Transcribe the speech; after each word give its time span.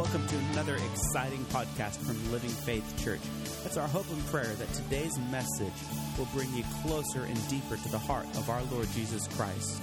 Welcome 0.00 0.26
to 0.28 0.36
another 0.52 0.76
exciting 0.76 1.44
podcast 1.50 1.98
from 1.98 2.32
Living 2.32 2.48
Faith 2.48 3.04
Church. 3.04 3.20
It's 3.66 3.76
our 3.76 3.86
hope 3.86 4.10
and 4.10 4.26
prayer 4.28 4.46
that 4.46 4.72
today's 4.72 5.18
message 5.30 5.74
will 6.16 6.26
bring 6.32 6.50
you 6.54 6.64
closer 6.82 7.24
and 7.24 7.48
deeper 7.50 7.76
to 7.76 7.88
the 7.90 7.98
heart 7.98 8.24
of 8.38 8.48
our 8.48 8.62
Lord 8.72 8.88
Jesus 8.94 9.28
Christ. 9.28 9.82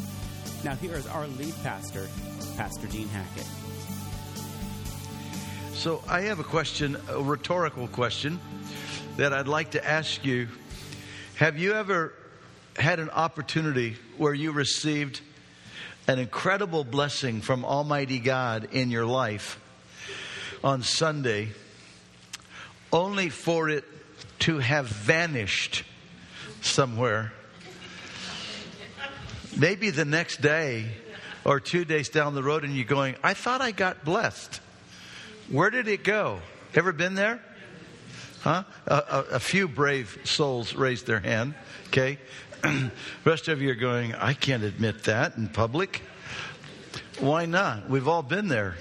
Now, 0.64 0.74
here 0.74 0.96
is 0.96 1.06
our 1.06 1.28
lead 1.28 1.54
pastor, 1.62 2.10
Pastor 2.58 2.88
Dean 2.88 3.08
Hackett. 3.10 3.46
So, 5.74 6.02
I 6.08 6.22
have 6.22 6.40
a 6.40 6.44
question, 6.44 6.98
a 7.10 7.22
rhetorical 7.22 7.88
question 7.88 8.40
that 9.18 9.34
I'd 9.34 9.48
like 9.48 9.72
to 9.72 9.88
ask 9.88 10.26
you. 10.26 10.48
Have 11.36 11.60
you 11.60 11.74
ever 11.74 12.12
had 12.76 13.00
an 13.00 13.12
opportunity 13.12 13.98
where 14.18 14.34
you 14.34 14.52
received 14.52 15.22
an 16.08 16.18
incredible 16.18 16.84
blessing 16.84 17.42
from 17.42 17.64
Almighty 17.64 18.18
God 18.18 18.70
in 18.72 18.90
your 18.90 19.06
life 19.06 19.60
on 20.64 20.84
Sunday, 20.84 21.50
only 22.92 23.30
for 23.30 23.70
it 23.70 23.84
to 24.40 24.60
have 24.60 24.88
vanished 24.88 25.84
somewhere? 26.62 27.34
Maybe 29.56 29.90
the 29.90 30.06
next 30.06 30.42
day 30.42 30.92
or 31.44 31.60
two 31.60 31.86
days 31.86 32.10
down 32.10 32.36
the 32.36 32.44
road, 32.44 32.64
and 32.64 32.76
you're 32.76 32.86
going, 32.86 33.16
I 33.24 33.34
thought 33.34 33.62
I 33.62 33.72
got 33.72 34.04
blessed. 34.04 34.60
Where 35.50 35.70
did 35.70 35.88
it 35.88 36.04
go? 36.04 36.40
Ever 36.76 36.92
been 36.92 37.16
there? 37.16 37.42
Huh? 38.42 38.64
A, 38.86 38.96
a, 38.96 39.26
a 39.34 39.40
few 39.40 39.68
brave 39.68 40.20
souls 40.26 40.76
raised 40.76 41.08
their 41.08 41.20
hand. 41.20 41.56
Okay. 41.88 42.20
rest 43.26 43.48
of 43.48 43.62
you 43.62 43.72
are 43.72 43.76
going, 43.76 44.14
I 44.16 44.34
can't 44.34 44.64
admit 44.64 45.04
that 45.04 45.38
in 45.38 45.48
public. 45.48 46.02
Why 47.20 47.46
not? 47.46 47.90
We've 47.90 48.08
all 48.08 48.24
been 48.24 48.48
there. 48.48 48.76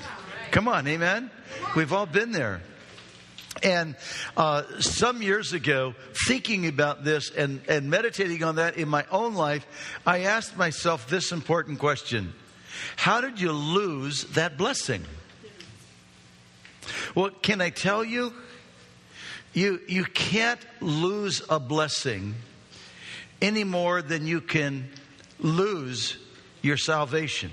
Come 0.57 0.69
on, 0.69 0.87
amen? 0.87 1.31
We've 1.77 1.93
all 1.93 2.07
been 2.07 2.33
there. 2.33 2.63
And 3.63 3.95
uh, 4.39 4.63
some 4.81 5.21
years 5.21 5.53
ago, 5.53 5.95
thinking 6.27 6.67
about 6.67 7.05
this 7.05 7.31
and, 7.31 7.61
and 7.69 7.91
meditating 7.91 8.43
on 8.43 8.57
that 8.57 8.79
in 8.79 8.89
my 8.89 9.05
own 9.11 9.35
life, 9.35 9.67
I 10.07 10.21
asked 10.21 10.57
myself 10.57 11.11
this 11.11 11.31
important 11.31 11.79
question 11.79 12.33
How 12.97 13.21
did 13.21 13.39
you 13.39 13.53
lose 13.53 14.25
that 14.29 14.57
blessing? 14.57 15.05
Well, 17.15 17.29
can 17.43 17.61
I 17.61 17.69
tell 17.69 18.03
you? 18.03 18.33
You, 19.53 19.83
you 19.87 20.05
can't 20.07 20.61
lose 20.81 21.43
a 21.51 21.61
blessing 21.61 22.35
any 23.43 23.65
more 23.65 24.01
than 24.01 24.27
you 24.27 24.41
can 24.41 24.89
lose 25.39 26.17
your 26.63 26.79
salvation. 26.79 27.53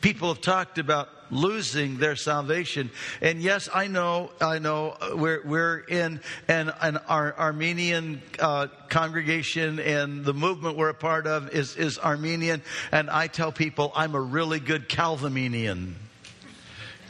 People 0.00 0.28
have 0.28 0.40
talked 0.40 0.78
about 0.78 1.08
losing 1.30 1.98
their 1.98 2.16
salvation. 2.16 2.90
And 3.20 3.40
yes, 3.40 3.68
I 3.72 3.86
know, 3.86 4.30
I 4.40 4.58
know 4.58 4.96
we're, 5.14 5.42
we're 5.44 5.78
in 5.78 6.20
an, 6.48 6.72
an 6.80 6.98
Arminian 7.08 8.22
uh, 8.38 8.68
congregation 8.88 9.80
and 9.80 10.24
the 10.24 10.34
movement 10.34 10.76
we're 10.76 10.88
a 10.90 10.94
part 10.94 11.26
of 11.26 11.50
is, 11.54 11.76
is 11.76 11.98
Arminian. 11.98 12.62
And 12.92 13.10
I 13.10 13.26
tell 13.26 13.52
people 13.52 13.92
I'm 13.94 14.14
a 14.14 14.20
really 14.20 14.60
good 14.60 14.88
Calvinian. 14.88 15.94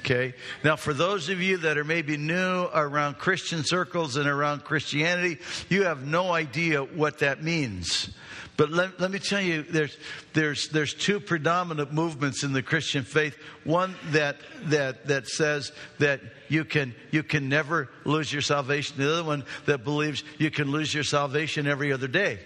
Okay. 0.00 0.34
Now, 0.64 0.76
for 0.76 0.94
those 0.94 1.28
of 1.28 1.42
you 1.42 1.58
that 1.58 1.76
are 1.76 1.84
maybe 1.84 2.16
new 2.16 2.68
around 2.72 3.18
Christian 3.18 3.64
circles 3.64 4.16
and 4.16 4.28
around 4.28 4.64
Christianity, 4.64 5.38
you 5.68 5.82
have 5.82 6.06
no 6.06 6.32
idea 6.32 6.82
what 6.82 7.18
that 7.18 7.42
means. 7.42 8.10
But 8.58 8.72
let, 8.72 9.00
let 9.00 9.12
me 9.12 9.20
tell 9.20 9.40
you, 9.40 9.62
there's, 9.62 9.96
there's, 10.32 10.68
there's 10.70 10.92
two 10.92 11.20
predominant 11.20 11.92
movements 11.92 12.42
in 12.42 12.52
the 12.52 12.62
Christian 12.62 13.04
faith. 13.04 13.38
One 13.62 13.94
that, 14.10 14.36
that, 14.64 15.06
that 15.06 15.28
says 15.28 15.70
that 16.00 16.20
you 16.48 16.64
can, 16.64 16.92
you 17.12 17.22
can 17.22 17.48
never 17.48 17.88
lose 18.04 18.32
your 18.32 18.42
salvation. 18.42 18.96
The 18.98 19.12
other 19.12 19.22
one 19.22 19.44
that 19.66 19.84
believes 19.84 20.24
you 20.38 20.50
can 20.50 20.72
lose 20.72 20.92
your 20.92 21.04
salvation 21.04 21.68
every 21.68 21.92
other 21.92 22.08
day. 22.08 22.40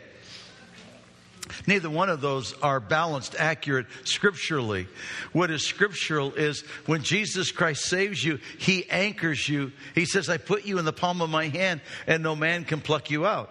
Neither 1.66 1.88
one 1.88 2.10
of 2.10 2.20
those 2.20 2.52
are 2.60 2.78
balanced, 2.78 3.34
accurate 3.38 3.86
scripturally. 4.04 4.88
What 5.32 5.50
is 5.50 5.66
scriptural 5.66 6.34
is 6.34 6.60
when 6.84 7.02
Jesus 7.02 7.50
Christ 7.50 7.86
saves 7.86 8.22
you, 8.22 8.38
He 8.58 8.88
anchors 8.90 9.48
you. 9.48 9.72
He 9.94 10.04
says, 10.04 10.28
I 10.28 10.36
put 10.36 10.66
you 10.66 10.78
in 10.78 10.84
the 10.84 10.92
palm 10.92 11.22
of 11.22 11.30
my 11.30 11.48
hand 11.48 11.80
and 12.06 12.22
no 12.22 12.36
man 12.36 12.64
can 12.64 12.82
pluck 12.82 13.10
you 13.10 13.26
out. 13.26 13.50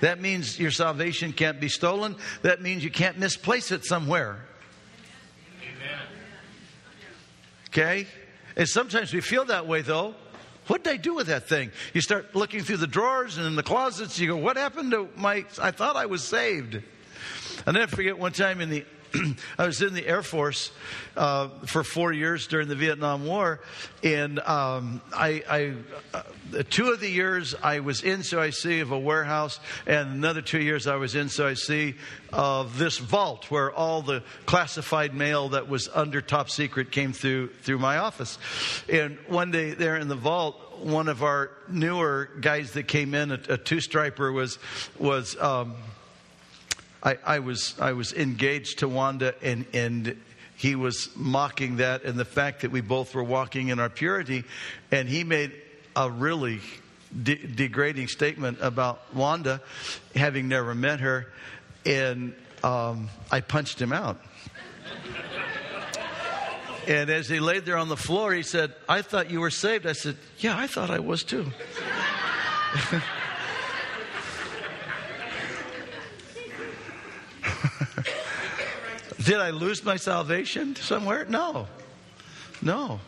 That 0.00 0.20
means 0.20 0.58
your 0.58 0.70
salvation 0.70 1.32
can't 1.32 1.60
be 1.60 1.68
stolen. 1.68 2.16
That 2.42 2.62
means 2.62 2.82
you 2.82 2.90
can't 2.90 3.18
misplace 3.18 3.70
it 3.70 3.84
somewhere. 3.84 4.44
Amen. 5.62 5.98
Okay? 7.68 8.06
And 8.56 8.68
sometimes 8.68 9.12
we 9.12 9.20
feel 9.20 9.44
that 9.46 9.66
way 9.66 9.82
though. 9.82 10.14
What 10.66 10.84
did 10.84 10.92
I 10.92 10.96
do 10.98 11.14
with 11.14 11.26
that 11.26 11.48
thing? 11.48 11.72
You 11.94 12.00
start 12.00 12.34
looking 12.34 12.62
through 12.62 12.76
the 12.76 12.86
drawers 12.86 13.38
and 13.38 13.46
in 13.46 13.56
the 13.56 13.62
closets, 13.62 14.18
you 14.18 14.28
go, 14.28 14.36
What 14.36 14.56
happened 14.56 14.92
to 14.92 15.08
my 15.16 15.44
I 15.60 15.70
thought 15.72 15.96
I 15.96 16.06
was 16.06 16.22
saved? 16.22 16.80
I'll 17.66 17.72
never 17.72 17.94
forget 17.94 18.18
one 18.18 18.32
time 18.32 18.60
in 18.60 18.70
the 18.70 18.84
I 19.58 19.66
was 19.66 19.82
in 19.82 19.94
the 19.94 20.06
Air 20.06 20.22
Force 20.22 20.70
uh, 21.16 21.48
for 21.66 21.82
four 21.82 22.12
years 22.12 22.46
during 22.46 22.68
the 22.68 22.74
Vietnam 22.74 23.26
War, 23.26 23.60
and 24.02 24.38
um, 24.40 25.00
I, 25.12 25.42
I 25.48 25.74
uh, 26.16 26.62
two 26.68 26.90
of 26.90 27.00
the 27.00 27.08
years 27.08 27.54
I 27.62 27.80
was 27.80 28.02
in 28.02 28.22
CIC 28.22 28.82
of 28.82 28.92
a 28.92 28.98
warehouse, 28.98 29.58
and 29.86 30.10
another 30.10 30.42
two 30.42 30.60
years 30.60 30.86
I 30.86 30.96
was 30.96 31.14
in 31.14 31.28
CIC 31.28 31.96
of 32.32 32.78
this 32.78 32.98
vault 32.98 33.50
where 33.50 33.72
all 33.72 34.02
the 34.02 34.22
classified 34.46 35.14
mail 35.14 35.50
that 35.50 35.68
was 35.68 35.88
under 35.92 36.20
top 36.20 36.50
secret 36.50 36.92
came 36.92 37.12
through 37.12 37.48
through 37.62 37.78
my 37.78 37.98
office. 37.98 38.38
And 38.88 39.18
one 39.26 39.50
day 39.50 39.72
there 39.72 39.96
in 39.96 40.08
the 40.08 40.16
vault, 40.16 40.56
one 40.78 41.08
of 41.08 41.22
our 41.22 41.50
newer 41.68 42.30
guys 42.40 42.72
that 42.72 42.84
came 42.84 43.14
in, 43.14 43.32
a, 43.32 43.40
a 43.50 43.58
two 43.58 43.80
striper, 43.80 44.30
was 44.32 44.58
was. 44.98 45.36
Um, 45.40 45.74
I, 47.02 47.18
I, 47.24 47.38
was 47.38 47.74
I 47.80 47.92
was 47.92 48.12
engaged 48.12 48.80
to 48.80 48.88
Wanda 48.88 49.34
and 49.42 49.64
and 49.72 50.16
he 50.60 50.76
was 50.76 51.08
mocking 51.16 51.76
that 51.76 52.04
and 52.04 52.18
the 52.18 52.24
fact 52.26 52.60
that 52.60 52.70
we 52.70 52.82
both 52.82 53.14
were 53.14 53.24
walking 53.24 53.68
in 53.68 53.80
our 53.80 53.88
purity, 53.88 54.44
and 54.92 55.08
he 55.08 55.24
made 55.24 55.52
a 55.96 56.10
really 56.10 56.60
de- 57.22 57.46
degrading 57.46 58.08
statement 58.08 58.58
about 58.60 59.00
Wanda, 59.14 59.62
having 60.14 60.48
never 60.48 60.74
met 60.74 61.00
her, 61.00 61.28
and 61.86 62.34
um, 62.62 63.08
I 63.30 63.40
punched 63.40 63.80
him 63.80 63.90
out. 63.90 64.20
and 66.86 67.08
as 67.08 67.26
he 67.26 67.40
laid 67.40 67.64
there 67.64 67.78
on 67.78 67.88
the 67.88 67.96
floor, 67.96 68.34
he 68.34 68.42
said, 68.42 68.74
"I 68.86 69.00
thought 69.00 69.30
you 69.30 69.40
were 69.40 69.48
saved." 69.48 69.86
I 69.86 69.92
said, 69.94 70.18
"Yeah, 70.40 70.58
I 70.58 70.66
thought 70.66 70.90
I 70.90 70.98
was 70.98 71.24
too." 71.24 71.50
Did 79.30 79.38
I 79.38 79.50
lose 79.50 79.84
my 79.84 79.94
salvation 79.94 80.74
somewhere? 80.74 81.24
No. 81.24 81.68
No. 82.62 82.98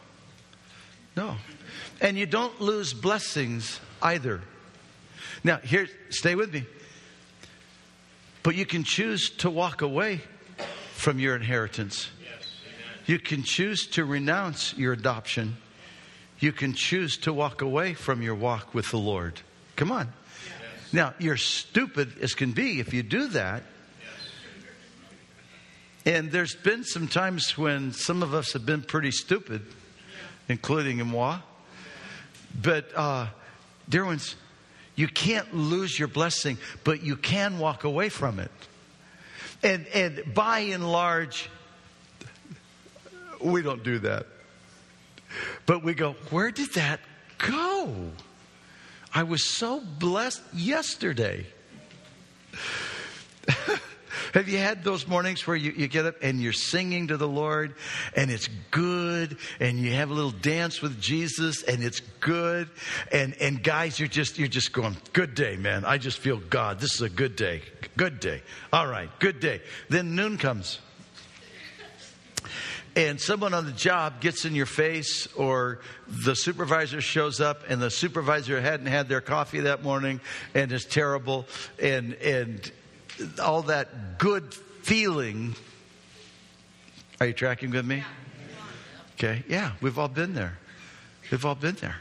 No. 1.16 1.34
And 2.00 2.16
you 2.16 2.27
don't 2.27 2.60
lose 2.60 2.94
blessings 2.94 3.81
either. 4.00 4.41
Now, 5.43 5.56
here, 5.56 5.88
stay 6.10 6.37
with 6.37 6.55
me. 6.55 6.65
But 8.44 8.55
you 8.55 8.65
can 8.65 8.84
choose 8.84 9.31
to 9.38 9.50
walk 9.50 9.83
away 9.83 10.21
from 10.93 11.19
your 11.19 11.34
inheritance. 11.34 12.09
You 13.06 13.19
can 13.19 13.43
choose 13.43 13.89
to 13.89 14.04
renounce 14.04 14.77
your 14.77 14.93
adoption. 14.93 15.56
You 16.39 16.53
can 16.53 16.72
choose 16.72 17.16
to 17.22 17.33
walk 17.33 17.62
away 17.62 17.94
from 17.94 18.22
your 18.22 18.37
walk 18.37 18.75
with 18.75 18.93
the 18.93 18.97
Lord. 18.97 19.41
Come 19.75 19.91
on. 19.91 20.12
Now, 20.93 21.15
you're 21.19 21.37
stupid 21.37 22.12
as 22.21 22.34
can 22.34 22.53
be 22.53 22.78
if 22.78 22.94
you 22.94 23.03
do 23.03 23.27
that. 23.31 23.65
And 26.05 26.33
there's 26.33 26.55
been 26.55 26.85
some 26.85 27.07
times 27.07 27.57
when 27.57 27.93
some 27.93 28.23
of 28.23 28.35
us 28.35 28.53
have 28.55 28.67
been 28.67 28.83
pretty 28.83 29.13
stupid, 29.13 29.63
including 30.49 31.07
moi. 31.07 31.39
But, 32.60 32.91
uh, 32.97 33.28
dear 33.89 34.04
ones, 34.04 34.34
you 34.97 35.09
can't 35.09 35.54
lose 35.54 35.99
your 35.99 36.09
blessing, 36.09 36.59
but 36.84 37.03
you 37.03 37.16
can 37.16 37.59
walk 37.59 37.84
away 37.84 38.09
from 38.09 38.41
it. 38.41 38.51
And, 39.63 39.87
and 39.89 40.34
by 40.34 40.60
and 40.60 40.91
large, 40.91 41.49
we 43.41 43.63
don't 43.63 43.84
do 43.84 44.01
that. 44.01 44.27
But 45.66 45.84
we 45.84 45.95
go, 45.95 46.13
where 46.31 46.51
did 46.51 46.75
that 46.75 47.01
go? 47.39 48.10
I 49.15 49.22
was 49.22 49.48
so 49.48 49.81
blessed 49.81 50.43
yesterday. 50.53 51.47
Have 54.33 54.49
you 54.49 54.59
had 54.59 54.83
those 54.83 55.07
mornings 55.07 55.47
where 55.47 55.57
you, 55.57 55.73
you 55.73 55.89
get 55.89 56.07
up 56.07 56.17
and 56.23 56.41
you're 56.41 56.53
singing 56.53 57.09
to 57.09 57.17
the 57.17 57.29
Lord 57.29 57.75
and 58.17 58.31
it's 58.31 58.49
good 58.71 59.37
and 59.61 59.79
you 59.79 59.93
have 59.93 60.11
a 60.11 60.15
little 60.15 60.31
dance 60.31 60.81
with 60.81 61.01
Jesus 61.01 61.63
and 61.63 61.83
it's 61.83 62.01
good 62.21 62.71
and, 63.11 63.34
and 63.41 63.63
guys, 63.63 63.99
you're 63.99 64.09
just, 64.09 64.39
you're 64.39 64.49
just 64.49 64.73
going, 64.73 64.97
good 65.13 65.34
day, 65.34 65.57
man. 65.57 65.84
I 65.84 65.99
just 65.99 66.19
feel 66.19 66.39
God. 66.39 66.81
This 66.81 66.95
is 66.95 67.03
a 67.03 67.11
good 67.11 67.37
day. 67.37 67.63
Good 67.97 68.21
day. 68.21 68.43
All 68.73 68.87
right. 68.87 69.11
Good 69.19 69.41
day. 69.41 69.61
Then 69.89 70.15
noon 70.15 70.39
comes 70.39 70.79
and 72.95 73.21
someone 73.21 73.55
on 73.55 73.65
the 73.65 73.73
job 73.73 74.21
gets 74.21 74.45
in 74.45 74.55
your 74.55 74.67
face 74.67 75.27
or 75.34 75.81
the 76.07 76.34
supervisor 76.34 77.01
shows 77.01 77.41
up 77.41 77.63
and 77.69 77.81
the 77.81 77.91
supervisor 77.91 78.61
hadn't 78.61 78.87
had 78.87 79.09
their 79.09 79.21
coffee 79.21 79.61
that 79.61 79.83
morning 79.83 80.21
and 80.55 80.71
is 80.73 80.84
terrible 80.84 81.47
and 81.81 82.15
and 82.15 82.71
all 83.41 83.62
that 83.62 84.18
good 84.18 84.54
feeling. 84.82 85.54
Are 87.20 87.26
you 87.26 87.32
tracking 87.32 87.70
with 87.70 87.86
me? 87.86 88.03
Okay 89.14 89.44
yeah 89.48 89.72
we've 89.80 89.98
all 89.98 90.09
been 90.09 90.34
there. 90.34 90.59
We've 91.30 91.44
all 91.44 91.54
been 91.54 91.76
there. 91.76 91.97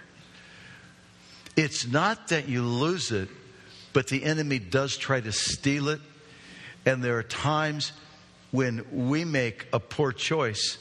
It's 1.55 1.85
not 1.85 2.29
that 2.29 2.47
you 2.47 2.63
lose 2.63 3.11
it 3.11 3.29
but 3.93 4.07
the 4.07 4.23
enemy 4.23 4.59
does 4.59 4.97
try 4.97 5.19
to 5.19 5.31
steal 5.31 5.89
it. 5.89 6.01
And 6.85 7.03
there 7.03 7.17
are 7.17 7.23
times 7.23 7.91
when 8.51 8.85
we 8.91 9.25
make 9.25 9.67
a 9.71 9.79
poor 9.79 10.11
choice 10.11 10.77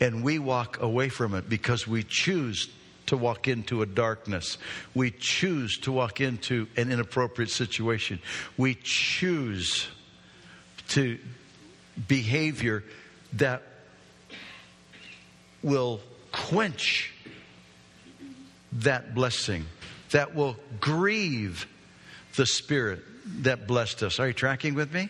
and 0.00 0.22
we 0.22 0.38
walk 0.38 0.80
away 0.80 1.08
from 1.08 1.34
it 1.34 1.48
because 1.48 1.86
we 1.86 2.02
choose 2.02 2.68
to 3.06 3.16
walk 3.16 3.48
into 3.48 3.82
a 3.82 3.86
darkness. 3.86 4.58
We 4.94 5.10
choose 5.10 5.78
to 5.80 5.92
walk 5.92 6.20
into 6.20 6.66
an 6.76 6.90
inappropriate 6.90 7.50
situation. 7.50 8.20
We 8.56 8.74
choose 8.74 9.88
to 10.88 11.18
behavior 12.08 12.84
that 13.34 13.62
will 15.62 16.00
quench 16.32 17.12
that 18.72 19.14
blessing, 19.14 19.64
that 20.10 20.34
will 20.34 20.56
grieve 20.80 21.66
the 22.36 22.46
spirit 22.46 23.02
that 23.42 23.66
blessed 23.66 24.02
us. 24.02 24.20
Are 24.20 24.28
you 24.28 24.34
tracking 24.34 24.74
with 24.74 24.92
me? 24.92 25.08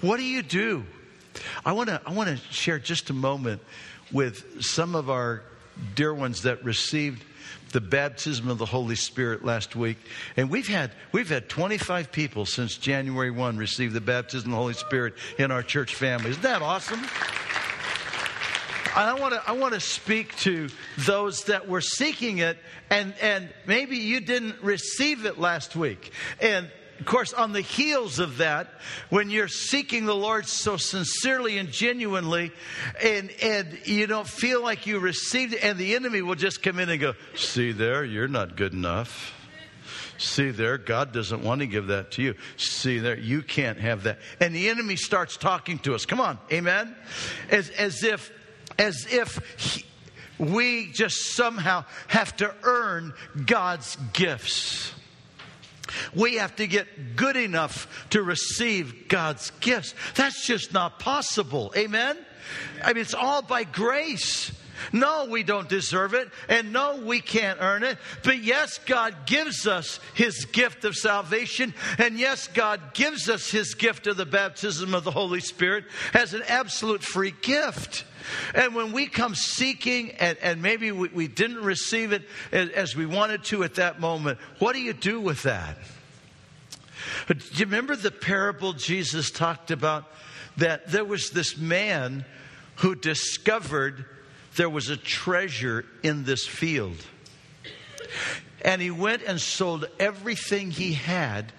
What 0.00 0.18
do 0.18 0.22
you 0.22 0.42
do? 0.42 0.84
I 1.64 1.72
want 1.72 1.88
to 1.88 2.00
I 2.06 2.12
want 2.12 2.30
to 2.30 2.36
share 2.52 2.78
just 2.78 3.10
a 3.10 3.12
moment 3.12 3.60
with 4.12 4.62
some 4.62 4.94
of 4.94 5.10
our 5.10 5.42
dear 5.94 6.14
ones 6.14 6.42
that 6.42 6.64
received 6.64 7.24
the 7.72 7.80
baptism 7.80 8.48
of 8.48 8.58
the 8.58 8.66
Holy 8.66 8.94
Spirit 8.94 9.44
last 9.44 9.74
week. 9.74 9.98
And 10.36 10.48
we've 10.48 10.68
had 10.68 10.92
we've 11.12 11.28
had 11.28 11.48
25 11.48 12.12
people 12.12 12.46
since 12.46 12.76
January 12.76 13.32
1 13.32 13.56
receive 13.56 13.92
the 13.92 14.00
baptism 14.00 14.50
of 14.50 14.52
the 14.52 14.56
Holy 14.56 14.74
Spirit 14.74 15.14
in 15.38 15.50
our 15.50 15.62
church 15.62 15.94
family. 15.96 16.30
Isn't 16.30 16.42
that 16.42 16.62
awesome? 16.62 17.00
And 18.96 19.10
I 19.10 19.14
want 19.14 19.34
to 19.34 19.42
I 19.44 19.52
want 19.52 19.74
to 19.74 19.80
speak 19.80 20.36
to 20.38 20.68
those 20.98 21.44
that 21.44 21.68
were 21.68 21.80
seeking 21.80 22.38
it 22.38 22.58
and 22.90 23.12
and 23.20 23.52
maybe 23.66 23.96
you 23.96 24.20
didn't 24.20 24.62
receive 24.62 25.26
it 25.26 25.38
last 25.38 25.74
week. 25.74 26.12
And 26.40 26.70
of 26.98 27.06
course, 27.06 27.32
on 27.32 27.52
the 27.52 27.60
heels 27.60 28.18
of 28.18 28.38
that, 28.38 28.68
when 29.10 29.30
you're 29.30 29.48
seeking 29.48 30.06
the 30.06 30.14
Lord 30.14 30.46
so 30.46 30.76
sincerely 30.76 31.58
and 31.58 31.70
genuinely, 31.70 32.52
and, 33.02 33.30
and 33.42 33.78
you 33.84 34.06
don't 34.06 34.28
feel 34.28 34.62
like 34.62 34.86
you 34.86 34.98
received 34.98 35.54
it, 35.54 35.64
and 35.64 35.78
the 35.78 35.94
enemy 35.94 36.22
will 36.22 36.34
just 36.36 36.62
come 36.62 36.78
in 36.78 36.88
and 36.88 37.00
go, 37.00 37.14
See 37.34 37.72
there, 37.72 38.04
you're 38.04 38.28
not 38.28 38.56
good 38.56 38.72
enough. 38.72 39.32
See 40.18 40.50
there, 40.50 40.78
God 40.78 41.12
doesn't 41.12 41.42
want 41.42 41.60
to 41.60 41.66
give 41.66 41.88
that 41.88 42.12
to 42.12 42.22
you. 42.22 42.34
See 42.56 42.98
there, 42.98 43.18
you 43.18 43.42
can't 43.42 43.80
have 43.80 44.04
that. 44.04 44.18
And 44.40 44.54
the 44.54 44.68
enemy 44.68 44.96
starts 44.96 45.36
talking 45.36 45.78
to 45.80 45.94
us. 45.94 46.06
Come 46.06 46.20
on, 46.20 46.38
amen? 46.52 46.94
As, 47.50 47.70
as 47.70 48.04
if, 48.04 48.32
as 48.78 49.06
if 49.10 49.40
he, 49.58 49.84
we 50.38 50.92
just 50.92 51.34
somehow 51.34 51.84
have 52.08 52.36
to 52.36 52.54
earn 52.62 53.12
God's 53.44 53.96
gifts. 54.12 54.92
We 56.14 56.36
have 56.36 56.56
to 56.56 56.66
get 56.66 57.16
good 57.16 57.36
enough 57.36 58.06
to 58.10 58.22
receive 58.22 59.08
God's 59.08 59.50
gifts. 59.60 59.94
That's 60.14 60.46
just 60.46 60.72
not 60.72 60.98
possible. 60.98 61.72
Amen? 61.76 62.16
I 62.82 62.92
mean, 62.92 63.02
it's 63.02 63.14
all 63.14 63.42
by 63.42 63.64
grace. 63.64 64.52
No, 64.92 65.26
we 65.26 65.42
don't 65.42 65.68
deserve 65.68 66.14
it. 66.14 66.28
And 66.48 66.72
no, 66.72 66.96
we 66.96 67.20
can't 67.20 67.58
earn 67.60 67.82
it. 67.82 67.98
But 68.22 68.42
yes, 68.42 68.78
God 68.78 69.26
gives 69.26 69.66
us 69.66 70.00
His 70.14 70.44
gift 70.46 70.84
of 70.84 70.96
salvation. 70.96 71.74
And 71.98 72.18
yes, 72.18 72.48
God 72.48 72.94
gives 72.94 73.28
us 73.28 73.50
His 73.50 73.74
gift 73.74 74.06
of 74.06 74.16
the 74.16 74.26
baptism 74.26 74.94
of 74.94 75.04
the 75.04 75.10
Holy 75.10 75.40
Spirit 75.40 75.84
as 76.12 76.34
an 76.34 76.42
absolute 76.48 77.02
free 77.02 77.34
gift. 77.42 78.04
And 78.54 78.74
when 78.74 78.92
we 78.92 79.06
come 79.06 79.34
seeking 79.34 80.12
and, 80.12 80.38
and 80.38 80.62
maybe 80.62 80.92
we, 80.92 81.08
we, 81.08 81.28
didn't 81.28 81.62
receive 81.62 82.12
it 82.12 82.22
as, 82.52 82.70
as 82.70 82.96
we 82.96 83.06
wanted 83.06 83.44
to 83.44 83.64
at 83.64 83.74
that 83.74 84.00
moment, 84.00 84.38
what 84.58 84.74
do 84.74 84.80
you 84.80 84.92
do 84.94 85.20
with 85.20 85.42
that? 85.42 85.76
Do 87.28 87.36
you 87.52 87.66
remember 87.66 87.96
the 87.96 88.10
parable 88.10 88.72
Jesus 88.72 89.30
talked 89.30 89.70
about? 89.70 90.10
That 90.56 90.88
there 90.90 91.04
was 91.04 91.30
this 91.30 91.56
man 91.56 92.24
who 92.76 92.94
discovered 92.94 94.06
there 94.56 94.70
was 94.70 94.88
a 94.88 94.96
treasure 94.96 95.84
in 96.02 96.24
this 96.24 96.46
field. 96.46 96.96
And 98.62 98.80
he 98.80 98.90
went 98.90 99.22
and 99.22 99.40
sold 99.40 99.86
everything 99.98 100.70
he 100.70 100.94
had, 100.94 101.52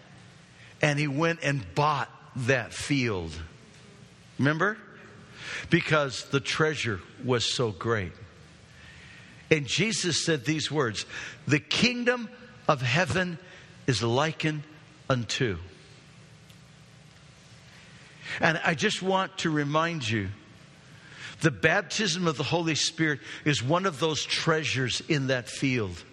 and 0.81 0.97
he 0.97 1.07
went 1.07 1.39
and 1.43 1.63
bought 1.75 2.09
that 2.35 2.73
field. 2.73 3.31
Remember? 4.39 4.77
because 5.69 6.25
the 6.25 6.39
treasure 6.39 6.99
was 7.23 7.45
so 7.45 7.71
great. 7.71 8.11
And 9.51 9.65
Jesus 9.65 10.25
said 10.25 10.45
these 10.45 10.71
words 10.71 11.05
The 11.47 11.59
kingdom 11.59 12.29
of 12.67 12.81
heaven 12.81 13.37
is 13.87 14.01
likened 14.01 14.63
unto. 15.09 15.57
And 18.39 18.59
I 18.65 18.73
just 18.73 19.01
want 19.01 19.37
to 19.39 19.49
remind 19.49 20.07
you 20.09 20.29
the 21.41 21.51
baptism 21.51 22.27
of 22.27 22.37
the 22.37 22.43
Holy 22.43 22.75
Spirit 22.75 23.19
is 23.43 23.61
one 23.61 23.85
of 23.85 23.99
those 23.99 24.23
treasures 24.23 25.01
in 25.07 25.27
that 25.27 25.49
field. 25.49 26.03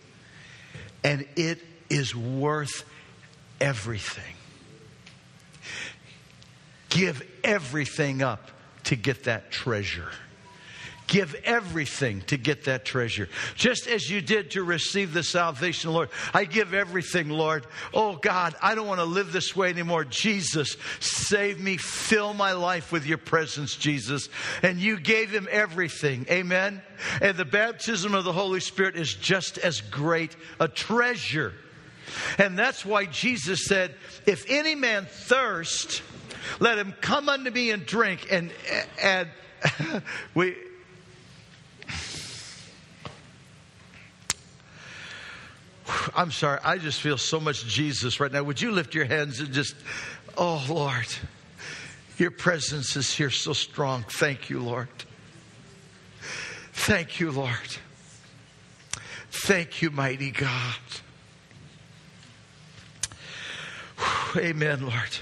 And 1.05 1.27
it 1.37 1.61
is 1.89 2.15
worth 2.15 2.85
everything. 3.61 4.35
Give 6.89 7.23
everything 7.43 8.23
up 8.23 8.51
to 8.85 8.97
get 8.97 9.25
that 9.25 9.51
treasure. 9.51 10.11
Give 11.13 11.35
everything 11.45 12.23
to 12.29 12.39
get 12.39 12.65
that 12.65 12.87
treasure. 12.87 13.29
Just 13.55 13.87
as 13.87 14.09
you 14.09 14.23
did 14.23 14.53
to 14.53 14.63
receive 14.65 15.13
the 15.13 15.23
salvation, 15.23 15.93
Lord. 15.93 16.09
I 16.33 16.47
give 16.47 16.73
everything, 16.73 17.29
Lord. 17.29 17.67
Oh 17.93 18.17
God, 18.17 18.55
I 18.63 18.75
don't 18.75 18.87
want 18.87 19.01
to 19.01 19.05
live 19.05 19.31
this 19.31 19.55
way 19.55 19.69
anymore. 19.69 20.07
Jesus, 20.07 20.79
save 21.01 21.61
me. 21.61 21.77
Fill 21.77 22.33
my 22.33 22.53
life 22.53 22.93
with 22.93 23.05
your 23.05 23.19
presence, 23.19 23.77
Jesus. 23.77 24.31
And 24.63 24.79
you 24.79 24.99
gave 24.99 25.31
him 25.31 25.47
everything. 25.51 26.25
Amen. 26.31 26.81
And 27.21 27.37
the 27.37 27.45
baptism 27.45 28.15
of 28.15 28.25
the 28.25 28.33
Holy 28.33 28.61
Spirit 28.61 28.97
is 28.97 29.13
just 29.13 29.59
as 29.59 29.83
great 29.83 30.35
a 30.61 30.67
treasure. 30.67 31.53
And 32.39 32.59
that's 32.59 32.87
why 32.87 33.05
Jesus 33.05 33.67
said, 33.67 33.95
If 34.25 34.47
any 34.49 34.75
man 34.75 35.05
thirst, 35.05 36.01
let 36.59 36.79
him 36.79 36.95
come 37.03 37.29
unto 37.29 37.51
me 37.51 37.71
and 37.71 37.85
drink. 37.85 38.29
And, 38.31 38.51
and 38.99 39.29
we. 40.35 40.57
I'm 46.15 46.31
sorry, 46.31 46.59
I 46.63 46.79
just 46.79 47.01
feel 47.01 47.19
so 47.19 47.41
much 47.41 47.67
Jesus 47.67 48.21
right 48.21 48.31
now. 48.31 48.43
Would 48.43 48.61
you 48.61 48.71
lift 48.71 48.95
your 48.95 49.05
hands 49.05 49.41
and 49.41 49.53
just, 49.53 49.75
oh 50.37 50.65
Lord, 50.69 51.07
your 52.19 52.31
presence 52.31 52.97
is 52.97 53.13
here 53.13 53.31
so 53.31 53.53
strong. 53.53 54.05
Thank 54.09 54.51
you, 54.51 54.61
Lord. 54.61 54.89
Thank 56.73 57.21
you, 57.21 57.31
Lord. 57.31 57.77
Thank 59.31 59.83
you, 59.83 59.91
mighty 59.91 60.31
God. 60.31 60.77
Amen, 64.37 64.83
Lord. 64.83 65.19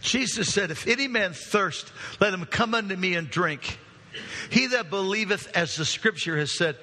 Jesus 0.00 0.52
said, 0.52 0.70
If 0.70 0.86
any 0.86 1.08
man 1.08 1.32
thirst, 1.32 1.92
let 2.20 2.34
him 2.34 2.44
come 2.44 2.74
unto 2.74 2.96
me 2.96 3.14
and 3.14 3.30
drink. 3.30 3.78
He 4.50 4.66
that 4.68 4.90
believeth, 4.90 5.54
as 5.56 5.76
the 5.76 5.84
scripture 5.84 6.36
has 6.36 6.56
said, 6.56 6.76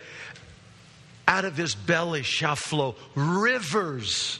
out 1.27 1.46
of 1.46 1.57
his 1.57 1.75
belly 1.75 2.24
shall 2.24 2.55
flow 2.55 2.96
rivers 3.15 4.39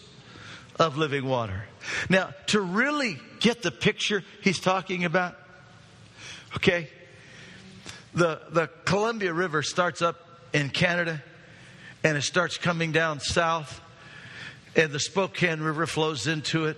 of 0.80 0.98
living 0.98 1.26
water. 1.26 1.66
Now, 2.10 2.32
to 2.48 2.62
really 2.62 3.20
get 3.40 3.62
the 3.62 3.72
picture 3.72 4.24
he's 4.42 4.60
talking 4.60 5.06
about, 5.06 5.36
okay, 6.56 6.90
the, 8.14 8.42
the 8.52 8.68
Columbia 8.86 9.34
River 9.34 9.62
starts 9.62 10.02
up 10.02 10.16
in 10.54 10.70
Canada 10.70 11.22
and 12.04 12.18
it 12.18 12.24
starts 12.24 12.58
coming 12.58 12.92
down 12.92 13.20
south, 13.20 13.82
and 14.76 14.92
the 14.92 15.00
Spokane 15.00 15.60
River 15.60 15.88
flows 15.88 16.28
into 16.28 16.66
it 16.66 16.78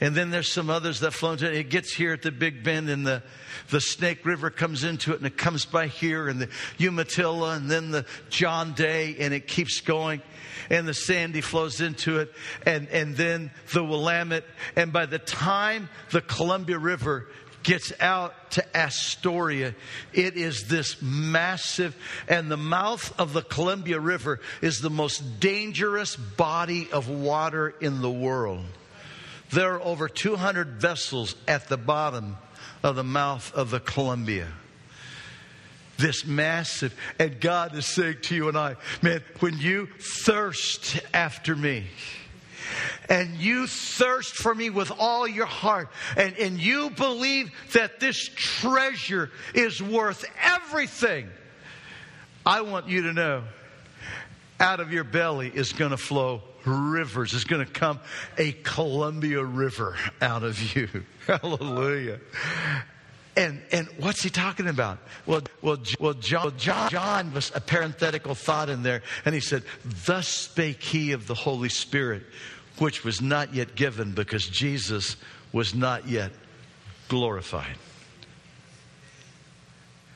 and 0.00 0.14
then 0.14 0.30
there's 0.30 0.50
some 0.50 0.70
others 0.70 1.00
that 1.00 1.12
flow 1.12 1.32
into 1.32 1.46
it. 1.46 1.56
It 1.56 1.70
gets 1.70 1.94
here 1.94 2.12
at 2.12 2.22
the 2.22 2.32
Big 2.32 2.62
Bend, 2.62 2.88
and 2.88 3.06
the, 3.06 3.22
the 3.70 3.80
Snake 3.80 4.24
River 4.26 4.50
comes 4.50 4.84
into 4.84 5.12
it, 5.12 5.18
and 5.18 5.26
it 5.26 5.36
comes 5.36 5.64
by 5.64 5.86
here, 5.86 6.28
and 6.28 6.40
the 6.40 6.48
Umatilla, 6.78 7.56
and 7.56 7.70
then 7.70 7.90
the 7.90 8.04
John 8.30 8.72
Day, 8.72 9.16
and 9.20 9.32
it 9.32 9.46
keeps 9.46 9.80
going. 9.80 10.22
And 10.70 10.88
the 10.88 10.94
Sandy 10.94 11.40
flows 11.42 11.80
into 11.80 12.20
it, 12.20 12.32
and, 12.64 12.88
and 12.88 13.16
then 13.16 13.50
the 13.72 13.84
Willamette. 13.84 14.44
And 14.76 14.92
by 14.92 15.06
the 15.06 15.18
time 15.18 15.88
the 16.10 16.22
Columbia 16.22 16.78
River 16.78 17.28
gets 17.62 17.92
out 18.00 18.52
to 18.52 18.76
Astoria, 18.76 19.74
it 20.12 20.36
is 20.36 20.68
this 20.68 21.00
massive, 21.02 21.96
and 22.28 22.50
the 22.50 22.56
mouth 22.56 23.12
of 23.18 23.32
the 23.32 23.42
Columbia 23.42 24.00
River 24.00 24.40
is 24.62 24.80
the 24.80 24.90
most 24.90 25.40
dangerous 25.40 26.16
body 26.16 26.88
of 26.92 27.08
water 27.08 27.74
in 27.80 28.00
the 28.00 28.10
world. 28.10 28.64
There 29.54 29.74
are 29.74 29.82
over 29.82 30.08
200 30.08 30.80
vessels 30.80 31.36
at 31.46 31.68
the 31.68 31.76
bottom 31.76 32.36
of 32.82 32.96
the 32.96 33.04
mouth 33.04 33.54
of 33.54 33.70
the 33.70 33.78
Columbia. 33.78 34.48
This 35.96 36.26
massive, 36.26 36.92
and 37.20 37.40
God 37.40 37.76
is 37.76 37.86
saying 37.86 38.16
to 38.22 38.34
you 38.34 38.48
and 38.48 38.58
I, 38.58 38.74
man, 39.00 39.22
when 39.38 39.56
you 39.58 39.86
thirst 40.00 41.00
after 41.14 41.54
me, 41.54 41.84
and 43.08 43.36
you 43.36 43.68
thirst 43.68 44.34
for 44.34 44.52
me 44.52 44.70
with 44.70 44.90
all 44.98 45.24
your 45.28 45.46
heart, 45.46 45.88
and, 46.16 46.36
and 46.36 46.58
you 46.58 46.90
believe 46.90 47.52
that 47.74 48.00
this 48.00 48.28
treasure 48.34 49.30
is 49.54 49.80
worth 49.80 50.24
everything, 50.42 51.28
I 52.44 52.62
want 52.62 52.88
you 52.88 53.02
to 53.02 53.12
know 53.12 53.44
out 54.58 54.80
of 54.80 54.92
your 54.92 55.04
belly 55.04 55.52
is 55.54 55.72
going 55.72 55.92
to 55.92 55.96
flow 55.96 56.42
rivers. 56.64 57.34
It's 57.34 57.44
going 57.44 57.64
to 57.64 57.70
come 57.70 58.00
a 58.38 58.52
Columbia 58.52 59.44
River 59.44 59.96
out 60.20 60.42
of 60.42 60.74
you. 60.74 60.88
Hallelujah. 61.26 62.20
And, 63.36 63.60
and 63.72 63.88
what's 63.98 64.22
he 64.22 64.30
talking 64.30 64.68
about? 64.68 64.98
Well, 65.26 65.42
well, 65.60 65.78
well 65.98 66.14
John, 66.14 66.56
John, 66.56 66.90
John 66.90 67.32
was 67.32 67.50
a 67.54 67.60
parenthetical 67.60 68.34
thought 68.34 68.68
in 68.68 68.82
there, 68.82 69.02
and 69.24 69.34
he 69.34 69.40
said, 69.40 69.64
Thus 70.06 70.28
spake 70.28 70.82
he 70.82 71.12
of 71.12 71.26
the 71.26 71.34
Holy 71.34 71.68
Spirit, 71.68 72.22
which 72.78 73.04
was 73.04 73.20
not 73.20 73.52
yet 73.54 73.74
given 73.74 74.12
because 74.12 74.46
Jesus 74.46 75.16
was 75.52 75.74
not 75.74 76.08
yet 76.08 76.32
glorified. 77.08 77.76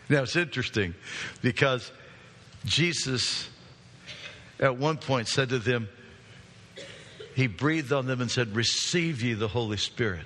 Now 0.09 0.23
it's 0.23 0.37
interesting 0.37 0.95
because 1.43 1.93
Jesus 2.65 3.49
at 4.61 4.77
one 4.77 4.97
point 4.97 5.29
said 5.29 5.51
to 5.51 5.59
them, 5.59 5.89
He 7.39 7.47
breathed 7.47 7.93
on 7.93 8.07
them 8.07 8.21
and 8.21 8.29
said, 8.29 8.57
Receive 8.57 9.23
ye 9.23 9.35
the 9.35 9.47
Holy 9.47 9.77
Spirit. 9.77 10.25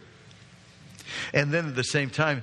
And 1.35 1.52
then 1.52 1.69
at 1.69 1.76
the 1.76 1.85
same 1.85 2.09
time, 2.09 2.42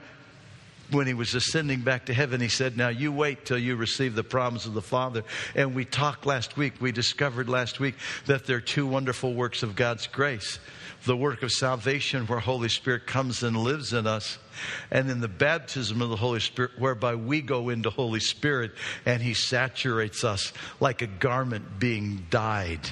when 0.92 1.08
he 1.08 1.16
was 1.16 1.34
ascending 1.34 1.82
back 1.82 2.06
to 2.06 2.14
heaven, 2.14 2.40
he 2.40 2.50
said, 2.50 2.78
Now 2.78 2.90
you 2.90 3.12
wait 3.12 3.48
till 3.48 3.58
you 3.58 3.76
receive 3.76 4.14
the 4.14 4.24
promise 4.24 4.68
of 4.68 4.76
the 4.76 4.82
Father. 4.84 5.24
And 5.56 5.74
we 5.74 5.86
talked 5.86 6.28
last 6.28 6.56
week, 6.56 6.74
we 6.80 6.92
discovered 6.92 7.50
last 7.50 7.80
week 7.80 7.96
that 8.28 8.46
there 8.46 8.58
are 8.58 8.62
two 8.62 8.86
wonderful 8.86 9.34
works 9.34 9.64
of 9.64 9.76
God's 9.76 10.06
grace 10.06 10.60
the 11.06 11.18
work 11.18 11.42
of 11.42 11.52
salvation, 11.52 12.28
where 12.28 12.40
Holy 12.40 12.70
Spirit 12.70 13.08
comes 13.08 13.42
and 13.42 13.58
lives 13.58 13.94
in 13.94 14.06
us, 14.06 14.38
and 14.92 15.10
in 15.10 15.20
the 15.20 15.28
baptism 15.28 16.00
of 16.04 16.10
the 16.10 16.16
Holy 16.16 16.42
Spirit, 16.42 16.78
whereby 16.78 17.16
we 17.16 17.42
go 17.42 17.70
into 17.70 17.90
Holy 17.90 18.20
Spirit 18.20 18.74
and 19.04 19.24
He 19.24 19.34
saturates 19.34 20.24
us 20.24 20.54
like 20.80 21.02
a 21.02 21.08
garment 21.08 21.80
being 21.80 22.28
dyed 22.30 22.92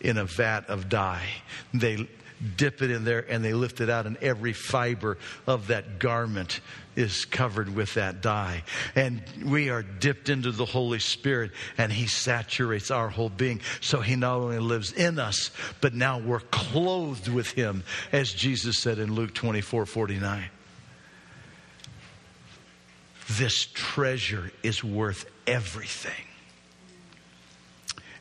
in 0.00 0.18
a 0.18 0.24
vat 0.24 0.68
of 0.68 0.88
dye. 0.88 1.26
They 1.72 2.08
dip 2.56 2.82
it 2.82 2.90
in 2.90 3.04
there 3.04 3.24
and 3.28 3.44
they 3.44 3.54
lift 3.54 3.80
it 3.80 3.90
out, 3.90 4.06
and 4.06 4.16
every 4.18 4.52
fiber 4.52 5.18
of 5.46 5.68
that 5.68 5.98
garment 5.98 6.60
is 6.94 7.24
covered 7.26 7.74
with 7.74 7.94
that 7.94 8.22
dye. 8.22 8.62
And 8.94 9.22
we 9.44 9.70
are 9.70 9.82
dipped 9.82 10.28
into 10.28 10.50
the 10.50 10.64
Holy 10.64 10.98
Spirit, 10.98 11.52
and 11.78 11.92
He 11.92 12.06
saturates 12.06 12.90
our 12.90 13.08
whole 13.08 13.28
being. 13.28 13.60
So 13.80 14.00
He 14.00 14.16
not 14.16 14.36
only 14.36 14.58
lives 14.58 14.92
in 14.92 15.18
us, 15.18 15.50
but 15.80 15.94
now 15.94 16.18
we're 16.18 16.40
clothed 16.40 17.28
with 17.28 17.50
Him, 17.50 17.84
as 18.12 18.32
Jesus 18.32 18.78
said 18.78 18.98
in 18.98 19.14
Luke 19.14 19.34
24 19.34 19.86
49. 19.86 20.44
This 23.32 23.66
treasure 23.74 24.52
is 24.62 24.84
worth 24.84 25.26
everything. 25.46 26.25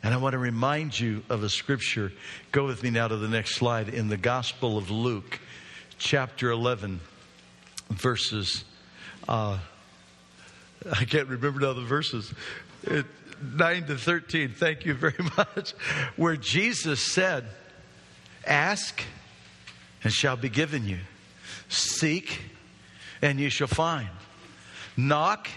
And 0.05 0.13
I 0.13 0.17
want 0.17 0.33
to 0.33 0.37
remind 0.37 0.99
you 0.99 1.23
of 1.29 1.41
a 1.41 1.49
scripture. 1.49 2.13
Go 2.51 2.67
with 2.67 2.83
me 2.83 2.91
now 2.91 3.07
to 3.07 3.17
the 3.17 3.27
next 3.27 3.55
slide 3.55 3.89
in 3.89 4.07
the 4.07 4.17
Gospel 4.17 4.77
of 4.77 4.91
Luke, 4.91 5.39
chapter 5.97 6.51
11, 6.51 6.99
verses. 7.89 8.65
Uh, 9.27 9.57
I 10.95 11.05
can't 11.05 11.27
remember 11.27 11.59
now 11.59 11.73
the 11.73 11.81
verses. 11.81 12.31
It, 12.83 13.07
9 13.41 13.87
to 13.87 13.97
13. 13.97 14.49
Thank 14.49 14.85
you 14.85 14.93
very 14.93 15.15
much. 15.37 15.71
Where 16.17 16.35
Jesus 16.35 16.99
said, 16.99 17.45
Ask 18.45 19.01
and 20.03 20.13
shall 20.13 20.37
be 20.37 20.49
given 20.49 20.87
you, 20.87 20.99
seek 21.67 22.41
and 23.23 23.39
you 23.39 23.49
shall 23.49 23.65
find, 23.65 24.09
knock 24.95 25.47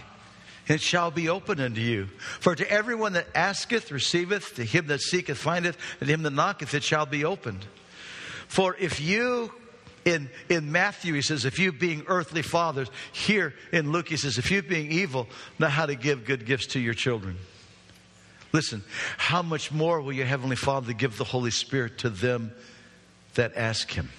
it 0.69 0.81
shall 0.81 1.11
be 1.11 1.27
open 1.27 1.59
unto 1.59 1.81
you. 1.81 2.05
For 2.39 2.55
to 2.55 2.71
everyone 2.71 3.13
that 3.13 3.27
asketh, 3.35 3.91
receiveth, 3.91 4.55
to 4.55 4.63
him 4.63 4.87
that 4.87 5.01
seeketh, 5.01 5.37
findeth, 5.37 5.77
and 5.99 6.09
him 6.09 6.21
that 6.23 6.31
knocketh, 6.31 6.73
it 6.73 6.83
shall 6.83 7.07
be 7.07 7.25
opened. 7.25 7.65
For 8.47 8.75
if 8.79 9.01
you, 9.01 9.51
in, 10.05 10.29
in 10.47 10.71
Matthew, 10.71 11.15
he 11.15 11.21
says, 11.21 11.43
if 11.43 11.59
you 11.59 11.71
being 11.71 12.03
earthly 12.07 12.43
fathers, 12.43 12.89
here 13.11 13.53
in 13.71 13.91
Luke, 13.91 14.07
he 14.07 14.17
says, 14.17 14.37
if 14.37 14.51
you 14.51 14.61
being 14.61 14.91
evil, 14.91 15.27
know 15.57 15.67
how 15.67 15.87
to 15.87 15.95
give 15.95 16.23
good 16.23 16.45
gifts 16.45 16.67
to 16.67 16.79
your 16.79 16.93
children. 16.93 17.37
Listen, 18.51 18.83
how 19.17 19.41
much 19.41 19.71
more 19.71 20.01
will 20.01 20.13
your 20.13 20.25
Heavenly 20.25 20.55
Father 20.55 20.93
give 20.93 21.17
the 21.17 21.23
Holy 21.23 21.51
Spirit 21.51 21.99
to 21.99 22.09
them 22.09 22.51
that 23.35 23.55
ask 23.55 23.91
Him? 23.91 24.09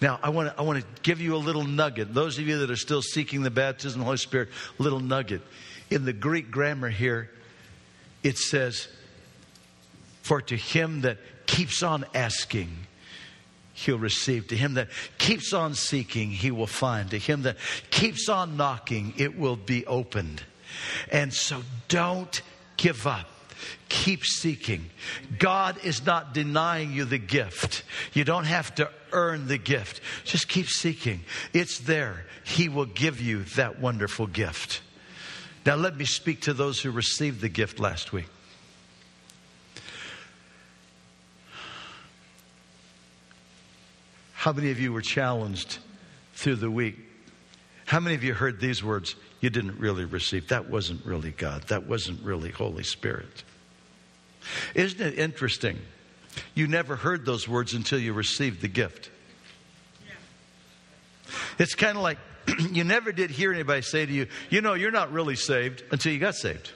Now, 0.00 0.18
I 0.22 0.30
want 0.30 0.48
to 0.48 0.58
I 0.58 0.62
want 0.62 0.80
to 0.80 0.86
give 1.02 1.20
you 1.20 1.36
a 1.36 1.38
little 1.38 1.64
nugget. 1.64 2.12
Those 2.12 2.38
of 2.38 2.46
you 2.46 2.58
that 2.58 2.70
are 2.70 2.76
still 2.76 3.02
seeking 3.02 3.42
the 3.42 3.50
baptism 3.50 4.00
of 4.00 4.04
the 4.04 4.06
Holy 4.06 4.16
Spirit, 4.18 4.48
little 4.78 5.00
nugget. 5.00 5.42
In 5.90 6.04
the 6.04 6.12
Greek 6.12 6.50
grammar 6.50 6.88
here, 6.88 7.30
it 8.22 8.38
says, 8.38 8.88
For 10.22 10.40
to 10.42 10.56
him 10.56 11.02
that 11.02 11.18
keeps 11.46 11.82
on 11.82 12.04
asking, 12.14 12.70
he'll 13.74 13.98
receive. 13.98 14.48
To 14.48 14.56
him 14.56 14.74
that 14.74 14.88
keeps 15.18 15.52
on 15.52 15.74
seeking, 15.74 16.30
he 16.30 16.50
will 16.50 16.66
find. 16.66 17.10
To 17.10 17.18
him 17.18 17.42
that 17.42 17.56
keeps 17.90 18.28
on 18.28 18.56
knocking, 18.56 19.14
it 19.16 19.38
will 19.38 19.56
be 19.56 19.86
opened. 19.86 20.42
And 21.12 21.32
so 21.32 21.62
don't 21.88 22.42
give 22.76 23.06
up. 23.06 23.28
Keep 23.88 24.24
seeking. 24.24 24.90
God 25.38 25.78
is 25.84 26.04
not 26.04 26.34
denying 26.34 26.92
you 26.92 27.04
the 27.04 27.18
gift. 27.18 27.84
You 28.12 28.24
don't 28.24 28.44
have 28.44 28.74
to 28.76 28.90
earn 29.12 29.46
the 29.46 29.58
gift. 29.58 30.00
Just 30.24 30.48
keep 30.48 30.68
seeking. 30.68 31.20
It's 31.52 31.78
there. 31.78 32.26
He 32.44 32.68
will 32.68 32.86
give 32.86 33.20
you 33.20 33.44
that 33.56 33.80
wonderful 33.80 34.26
gift. 34.26 34.82
Now, 35.64 35.76
let 35.76 35.96
me 35.96 36.04
speak 36.04 36.42
to 36.42 36.52
those 36.52 36.80
who 36.80 36.90
received 36.90 37.40
the 37.40 37.48
gift 37.48 37.80
last 37.80 38.12
week. 38.12 38.26
How 44.32 44.52
many 44.52 44.70
of 44.70 44.78
you 44.78 44.92
were 44.92 45.00
challenged 45.00 45.78
through 46.34 46.56
the 46.56 46.70
week? 46.70 46.98
How 47.86 47.98
many 48.00 48.14
of 48.14 48.22
you 48.22 48.34
heard 48.34 48.60
these 48.60 48.84
words? 48.84 49.14
You 49.40 49.48
didn't 49.48 49.78
really 49.78 50.04
receive. 50.04 50.48
That 50.48 50.68
wasn't 50.68 51.04
really 51.06 51.30
God. 51.30 51.62
That 51.68 51.86
wasn't 51.86 52.22
really 52.22 52.50
Holy 52.50 52.82
Spirit. 52.82 53.42
Isn't 54.74 55.00
it 55.00 55.18
interesting? 55.18 55.78
You 56.54 56.66
never 56.66 56.96
heard 56.96 57.24
those 57.24 57.48
words 57.48 57.74
until 57.74 57.98
you 57.98 58.12
received 58.12 58.60
the 58.60 58.68
gift. 58.68 59.10
It's 61.58 61.74
kind 61.74 61.96
of 61.96 62.02
like 62.02 62.18
you 62.72 62.84
never 62.84 63.12
did 63.12 63.30
hear 63.30 63.52
anybody 63.52 63.82
say 63.82 64.04
to 64.04 64.12
you, 64.12 64.26
you 64.50 64.60
know, 64.60 64.74
you're 64.74 64.90
not 64.90 65.12
really 65.12 65.36
saved 65.36 65.82
until 65.90 66.12
you 66.12 66.18
got 66.18 66.34
saved. 66.34 66.72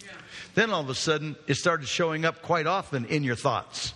Yeah. 0.00 0.08
Then 0.54 0.70
all 0.70 0.80
of 0.80 0.88
a 0.88 0.94
sudden, 0.94 1.36
it 1.46 1.54
started 1.54 1.86
showing 1.88 2.24
up 2.24 2.42
quite 2.42 2.66
often 2.66 3.04
in 3.06 3.22
your 3.22 3.36
thoughts. 3.36 3.94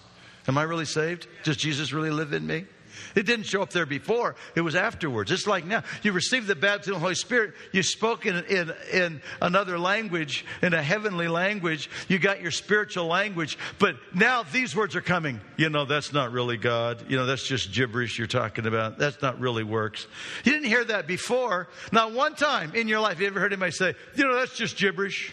Am 0.49 0.57
I 0.59 0.63
really 0.63 0.85
saved? 0.85 1.27
Does 1.43 1.57
Jesus 1.57 1.93
really 1.93 2.11
live 2.11 2.33
in 2.33 2.47
me? 2.47 2.67
It 3.15 3.25
didn't 3.25 3.47
show 3.47 3.63
up 3.63 3.71
there 3.71 3.87
before, 3.87 4.37
it 4.55 4.61
was 4.61 4.75
afterwards. 4.75 5.31
It's 5.31 5.47
like 5.47 5.67
now 5.67 5.83
you 6.03 6.13
received 6.13 6.47
the 6.47 6.55
baptism 6.55 6.95
of 6.95 7.01
the 7.01 7.05
Holy 7.05 7.15
Spirit, 7.15 7.55
you 7.73 7.83
spoke 7.83 8.27
in, 8.27 8.37
in, 8.47 8.73
in 8.93 9.23
another 9.41 9.79
language, 9.79 10.45
in 10.63 10.75
a 10.75 10.83
heavenly 10.83 11.29
language, 11.29 11.91
you 12.09 12.19
got 12.19 12.41
your 12.41 12.51
spiritual 12.51 13.07
language, 13.07 13.59
but 13.79 13.97
now 14.15 14.43
these 14.43 14.75
words 14.75 14.97
are 14.97 15.01
coming. 15.01 15.41
You 15.57 15.71
know, 15.71 15.85
that's 15.85 16.13
not 16.13 16.33
really 16.33 16.57
God. 16.57 17.05
You 17.09 17.17
know, 17.17 17.27
that's 17.27 17.47
just 17.47 17.73
gibberish 17.73 18.19
you're 18.19 18.27
talking 18.27 18.67
about. 18.67 18.99
That's 18.99 19.21
not 19.23 19.41
really 19.41 19.65
works. 19.65 20.07
You 20.45 20.53
didn't 20.53 20.69
hear 20.69 20.85
that 20.85 21.07
before. 21.07 21.69
Not 21.93 22.13
one 22.13 22.35
time 22.35 22.75
in 22.75 22.89
your 22.89 23.01
life 23.01 23.21
you 23.21 23.27
ever 23.27 23.41
heard 23.41 23.53
anybody 23.53 23.73
say, 23.73 23.95
you 24.15 24.25
know, 24.25 24.35
that's 24.35 24.57
just 24.57 24.77
gibberish. 24.77 25.33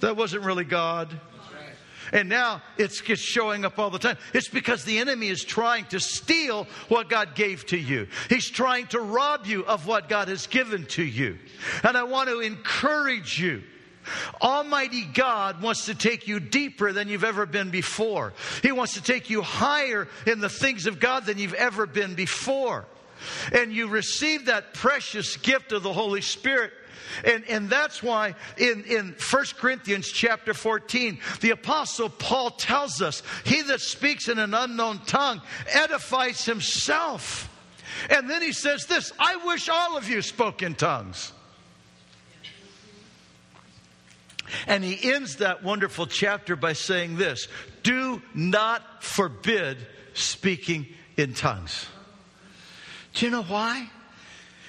That 0.00 0.16
wasn't 0.16 0.44
really 0.44 0.64
God. 0.64 1.08
And 2.12 2.28
now 2.28 2.62
it's 2.78 3.00
just 3.00 3.22
showing 3.22 3.64
up 3.64 3.78
all 3.78 3.90
the 3.90 3.98
time. 3.98 4.18
It's 4.32 4.48
because 4.48 4.84
the 4.84 4.98
enemy 4.98 5.28
is 5.28 5.44
trying 5.44 5.86
to 5.86 6.00
steal 6.00 6.66
what 6.88 7.08
God 7.08 7.34
gave 7.34 7.66
to 7.66 7.76
you. 7.76 8.08
He's 8.28 8.48
trying 8.48 8.86
to 8.88 9.00
rob 9.00 9.46
you 9.46 9.64
of 9.64 9.86
what 9.86 10.08
God 10.08 10.28
has 10.28 10.46
given 10.46 10.86
to 10.86 11.02
you. 11.02 11.38
And 11.82 11.96
I 11.96 12.04
want 12.04 12.28
to 12.28 12.40
encourage 12.40 13.40
you 13.40 13.62
Almighty 14.40 15.04
God 15.04 15.62
wants 15.62 15.86
to 15.86 15.94
take 15.94 16.28
you 16.28 16.40
deeper 16.40 16.92
than 16.92 17.08
you've 17.08 17.24
ever 17.24 17.46
been 17.46 17.70
before. 17.70 18.32
He 18.62 18.72
wants 18.72 18.94
to 18.94 19.02
take 19.02 19.30
you 19.30 19.42
higher 19.42 20.08
in 20.26 20.40
the 20.40 20.48
things 20.48 20.86
of 20.86 21.00
God 21.00 21.26
than 21.26 21.38
you've 21.38 21.54
ever 21.54 21.86
been 21.86 22.14
before. 22.14 22.86
And 23.52 23.72
you 23.72 23.88
receive 23.88 24.46
that 24.46 24.74
precious 24.74 25.36
gift 25.38 25.72
of 25.72 25.82
the 25.82 25.92
Holy 25.92 26.20
Spirit. 26.20 26.72
And, 27.24 27.44
and 27.48 27.70
that's 27.70 28.02
why 28.02 28.34
in, 28.56 28.84
in 28.84 29.14
1 29.30 29.44
Corinthians 29.58 30.08
chapter 30.08 30.54
14, 30.54 31.18
the 31.40 31.50
apostle 31.50 32.08
Paul 32.08 32.50
tells 32.50 33.02
us, 33.02 33.22
he 33.44 33.62
that 33.62 33.80
speaks 33.80 34.28
in 34.28 34.38
an 34.38 34.54
unknown 34.54 35.00
tongue 35.06 35.40
edifies 35.72 36.44
himself. 36.44 37.50
And 38.10 38.28
then 38.28 38.42
he 38.42 38.52
says 38.52 38.86
this, 38.86 39.12
I 39.18 39.36
wish 39.46 39.68
all 39.68 39.96
of 39.96 40.08
you 40.08 40.22
spoke 40.22 40.62
in 40.62 40.74
tongues. 40.74 41.32
And 44.66 44.84
he 44.84 45.12
ends 45.12 45.36
that 45.36 45.62
wonderful 45.62 46.06
chapter 46.06 46.56
by 46.56 46.72
saying 46.72 47.16
this 47.16 47.48
Do 47.82 48.22
not 48.34 49.02
forbid 49.02 49.78
speaking 50.14 50.86
in 51.16 51.34
tongues. 51.34 51.86
Do 53.14 53.24
you 53.24 53.32
know 53.32 53.42
why? 53.42 53.90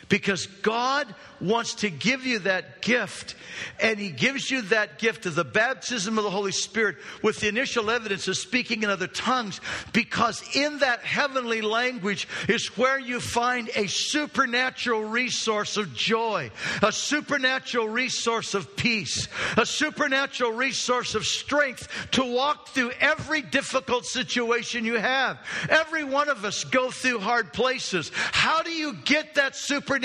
Because 0.09 0.45
God 0.45 1.13
wants 1.41 1.75
to 1.75 1.89
give 1.89 2.25
you 2.25 2.39
that 2.39 2.81
gift, 2.81 3.35
and 3.79 3.99
He 3.99 4.09
gives 4.09 4.49
you 4.49 4.61
that 4.63 4.99
gift 4.99 5.25
of 5.25 5.35
the 5.35 5.43
baptism 5.43 6.17
of 6.17 6.23
the 6.23 6.29
Holy 6.29 6.53
Spirit 6.53 6.95
with 7.21 7.41
the 7.41 7.49
initial 7.49 7.91
evidence 7.91 8.27
of 8.29 8.37
speaking 8.37 8.83
in 8.83 8.89
other 8.89 9.07
tongues, 9.07 9.59
because 9.91 10.41
in 10.55 10.79
that 10.79 11.01
heavenly 11.01 11.61
language 11.61 12.27
is 12.47 12.77
where 12.77 12.97
you 12.97 13.19
find 13.19 13.69
a 13.75 13.87
supernatural 13.87 15.03
resource 15.03 15.75
of 15.75 15.93
joy, 15.93 16.51
a 16.81 16.91
supernatural 16.91 17.89
resource 17.89 18.53
of 18.53 18.75
peace, 18.77 19.27
a 19.57 19.65
supernatural 19.65 20.53
resource 20.53 21.15
of 21.15 21.25
strength 21.25 21.89
to 22.11 22.23
walk 22.23 22.69
through 22.69 22.91
every 23.01 23.41
difficult 23.41 24.05
situation 24.05 24.85
you 24.85 24.97
have. 24.97 25.37
Every 25.69 26.05
one 26.05 26.29
of 26.29 26.45
us 26.45 26.63
go 26.63 26.91
through 26.91 27.19
hard 27.19 27.51
places. 27.51 28.09
How 28.13 28.63
do 28.63 28.71
you 28.71 28.93
get 28.93 29.35
that 29.35 29.55
supernatural 29.55 29.96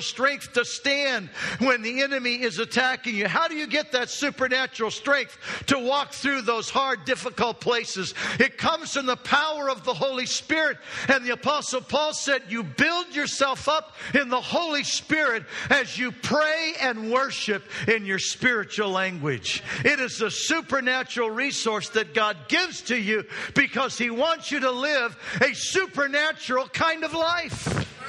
strength 0.00 0.52
to 0.54 0.64
stand 0.64 1.28
when 1.58 1.82
the 1.82 2.02
enemy 2.02 2.42
is 2.42 2.58
attacking 2.58 3.14
you? 3.14 3.28
How 3.28 3.48
do 3.48 3.54
you 3.54 3.66
get 3.66 3.92
that 3.92 4.10
supernatural 4.10 4.90
strength 4.90 5.38
to 5.66 5.78
walk 5.78 6.12
through 6.12 6.42
those 6.42 6.70
hard, 6.70 7.04
difficult 7.04 7.60
places? 7.60 8.14
It 8.38 8.58
comes 8.58 8.94
from 8.94 9.06
the 9.06 9.16
power 9.16 9.68
of 9.70 9.84
the 9.84 9.94
Holy 9.94 10.26
Spirit. 10.26 10.78
And 11.08 11.24
the 11.24 11.32
Apostle 11.32 11.80
Paul 11.80 12.12
said, 12.12 12.42
You 12.48 12.62
build 12.62 13.14
yourself 13.14 13.68
up 13.68 13.96
in 14.14 14.28
the 14.28 14.40
Holy 14.40 14.84
Spirit 14.84 15.44
as 15.68 15.98
you 15.98 16.12
pray 16.12 16.74
and 16.80 17.10
worship 17.10 17.64
in 17.88 18.04
your 18.04 18.18
spiritual 18.18 18.90
language. 18.90 19.62
It 19.84 20.00
is 20.00 20.20
a 20.20 20.30
supernatural 20.30 21.30
resource 21.30 21.88
that 21.90 22.14
God 22.14 22.36
gives 22.48 22.82
to 22.82 22.96
you 22.96 23.24
because 23.54 23.98
He 23.98 24.10
wants 24.10 24.50
you 24.50 24.60
to 24.60 24.70
live 24.70 25.16
a 25.40 25.54
supernatural 25.54 26.68
kind 26.68 27.04
of 27.04 27.14
life. 27.14 27.99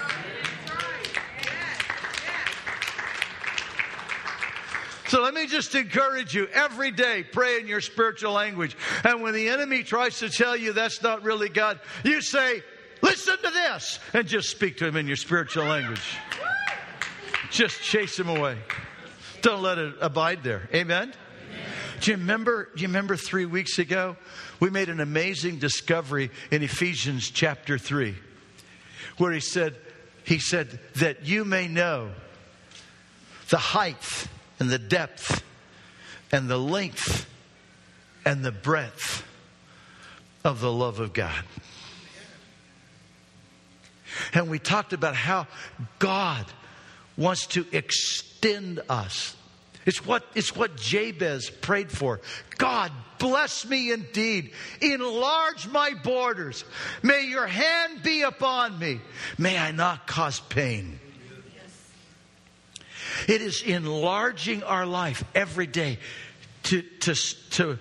So 5.12 5.22
let 5.22 5.34
me 5.34 5.46
just 5.46 5.76
encourage 5.76 6.34
you 6.34 6.48
every 6.54 6.90
day, 6.90 7.24
pray 7.24 7.60
in 7.60 7.68
your 7.68 7.82
spiritual 7.82 8.32
language. 8.32 8.78
And 9.04 9.22
when 9.22 9.34
the 9.34 9.50
enemy 9.50 9.84
tries 9.84 10.20
to 10.20 10.30
tell 10.30 10.56
you 10.56 10.72
that's 10.72 11.04
not 11.04 11.24
really 11.24 11.50
God, 11.50 11.82
you 12.06 12.22
say, 12.22 12.64
listen 13.02 13.36
to 13.36 13.50
this, 13.50 14.00
and 14.14 14.26
just 14.26 14.48
speak 14.48 14.78
to 14.78 14.88
him 14.88 14.96
in 14.96 15.08
your 15.08 15.18
spiritual 15.18 15.66
language. 15.66 16.00
Just 17.50 17.82
chase 17.82 18.18
him 18.18 18.30
away. 18.30 18.58
Don't 19.42 19.62
let 19.62 19.80
it 19.80 19.96
abide 20.00 20.44
there. 20.44 20.70
Amen? 20.74 21.14
Do 22.00 22.12
you 22.12 22.16
remember? 22.16 22.70
Do 22.74 22.82
you 22.82 22.88
remember 22.88 23.18
three 23.18 23.46
weeks 23.46 23.80
ago? 23.80 24.16
We 24.62 24.70
made 24.70 24.88
an 24.88 25.02
amazing 25.02 25.60
discovery 25.60 26.32
in 26.52 26.64
Ephesians 26.64 27.30
chapter 27.30 27.78
three, 27.78 28.16
where 29.18 29.34
he 29.34 29.42
said, 29.42 29.76
he 30.24 30.40
said 30.40 30.80
that 30.96 31.26
you 31.26 31.44
may 31.44 31.68
know 31.68 32.12
the 33.50 33.58
height 33.58 34.30
and 34.62 34.70
the 34.70 34.78
depth 34.78 35.44
and 36.32 36.48
the 36.48 36.58
length 36.58 37.28
and 38.24 38.46
the 38.46 38.52
breadth 38.52 39.26
of 40.44 40.62
the 40.62 40.72
love 40.72 41.00
of 41.00 41.14
God. 41.14 41.44
And 44.36 44.52
we 44.52 44.60
talked 44.60 44.94
about 44.94 45.16
how 45.16 45.48
God 45.98 46.46
wants 47.18 47.48
to 47.48 47.66
extend 47.72 48.82
us. 48.88 49.36
It's 49.88 50.06
what, 50.06 50.24
it's 50.36 50.56
what 50.56 50.78
Jabez 50.78 51.50
prayed 51.50 51.92
for. 51.92 52.22
God, 52.60 52.92
bless 53.18 53.66
me 53.66 53.92
indeed. 53.92 54.52
Enlarge 54.80 55.68
my 55.70 55.96
borders. 56.04 56.64
May 57.02 57.26
your 57.26 57.48
hand 57.48 58.04
be 58.04 58.22
upon 58.22 58.78
me. 58.78 59.02
May 59.40 59.58
I 59.58 59.72
not 59.72 60.06
cause 60.06 60.40
pain. 60.40 61.00
It 63.28 63.42
is 63.42 63.62
enlarging 63.62 64.64
our 64.64 64.86
life 64.86 65.24
every 65.36 65.68
day 65.68 66.00
to, 66.64 66.82
to, 66.82 67.16
to 67.52 67.80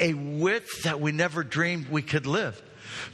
a 0.00 0.14
width 0.14 0.84
that 0.84 1.00
we 1.00 1.12
never 1.12 1.42
dreamed 1.42 1.88
we 1.88 2.02
could 2.02 2.26
live, 2.26 2.60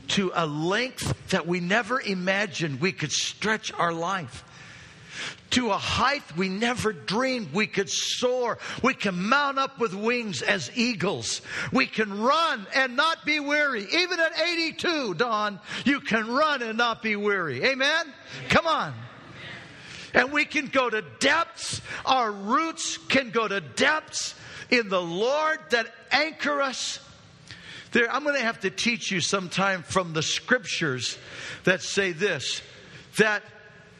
to 0.08 0.32
a 0.34 0.46
length 0.46 1.30
that 1.30 1.46
we 1.46 1.60
never 1.60 2.00
imagined 2.00 2.80
we 2.80 2.92
could 2.92 3.12
stretch 3.12 3.72
our 3.72 3.92
life 3.92 4.44
to 5.54 5.70
a 5.70 5.78
height 5.78 6.36
we 6.36 6.48
never 6.48 6.92
dreamed 6.92 7.52
we 7.52 7.68
could 7.68 7.88
soar. 7.88 8.58
We 8.82 8.94
can 8.94 9.28
mount 9.28 9.58
up 9.58 9.78
with 9.78 9.94
wings 9.94 10.42
as 10.42 10.70
eagles. 10.74 11.42
We 11.72 11.86
can 11.86 12.20
run 12.20 12.66
and 12.74 12.96
not 12.96 13.24
be 13.24 13.38
weary. 13.38 13.86
Even 13.92 14.18
at 14.18 14.32
82, 14.40 15.14
Don, 15.14 15.60
you 15.84 16.00
can 16.00 16.28
run 16.28 16.62
and 16.62 16.76
not 16.76 17.02
be 17.02 17.14
weary. 17.14 17.64
Amen? 17.64 18.12
Come 18.48 18.66
on. 18.66 18.94
And 20.14 20.32
we 20.32 20.44
can 20.44 20.68
go 20.68 20.88
to 20.88 21.02
depths. 21.18 21.82
Our 22.06 22.30
roots 22.30 22.96
can 22.96 23.30
go 23.30 23.46
to 23.46 23.60
depths 23.60 24.34
in 24.70 24.88
the 24.88 25.02
Lord 25.02 25.58
that 25.70 25.92
anchor 26.10 26.62
us. 26.62 27.00
There, 27.92 28.10
I'm 28.10 28.24
going 28.24 28.36
to 28.36 28.42
have 28.44 28.60
to 28.60 28.70
teach 28.70 29.10
you 29.10 29.20
sometime 29.20 29.82
from 29.82 30.12
the 30.12 30.22
scriptures 30.22 31.18
that 31.64 31.82
say 31.82 32.12
this 32.12 32.62
that 33.18 33.42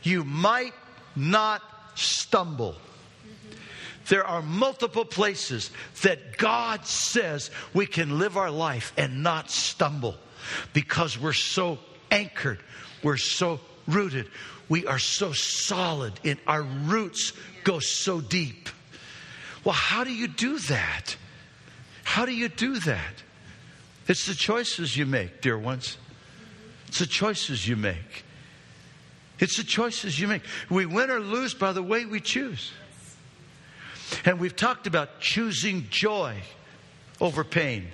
you 0.02 0.24
might 0.24 0.74
not 1.14 1.62
stumble. 1.94 2.74
There 4.08 4.26
are 4.26 4.42
multiple 4.42 5.04
places 5.04 5.70
that 6.02 6.36
God 6.36 6.84
says 6.86 7.50
we 7.72 7.86
can 7.86 8.18
live 8.18 8.36
our 8.36 8.50
life 8.50 8.92
and 8.96 9.22
not 9.22 9.50
stumble 9.50 10.16
because 10.72 11.18
we're 11.18 11.32
so 11.32 11.78
anchored, 12.10 12.60
we're 13.02 13.16
so 13.16 13.60
rooted, 13.86 14.28
we 14.68 14.86
are 14.86 14.98
so 14.98 15.32
solid 15.32 16.12
and 16.24 16.38
our 16.46 16.62
roots 16.62 17.32
go 17.64 17.78
so 17.78 18.20
deep. 18.20 18.68
Well, 19.64 19.74
how 19.74 20.04
do 20.04 20.12
you 20.12 20.28
do 20.28 20.58
that? 20.58 21.16
How 22.02 22.26
do 22.26 22.32
you 22.32 22.48
do 22.48 22.78
that? 22.80 23.22
It's 24.06 24.26
the 24.26 24.34
choices 24.34 24.96
you 24.96 25.06
make, 25.06 25.40
dear 25.40 25.58
ones. 25.58 25.96
It's 26.88 26.98
the 26.98 27.06
choices 27.06 27.66
you 27.66 27.76
make. 27.76 28.24
It's 29.38 29.56
the 29.56 29.64
choices 29.64 30.20
you 30.20 30.28
make. 30.28 30.42
We 30.70 30.86
win 30.86 31.10
or 31.10 31.20
lose 31.20 31.54
by 31.54 31.72
the 31.72 31.82
way 31.82 32.04
we 32.04 32.20
choose. 32.20 32.70
And 34.24 34.38
we've 34.38 34.54
talked 34.54 34.86
about 34.86 35.20
choosing 35.20 35.88
joy 35.90 36.36
over 37.20 37.42
pain. 37.42 37.88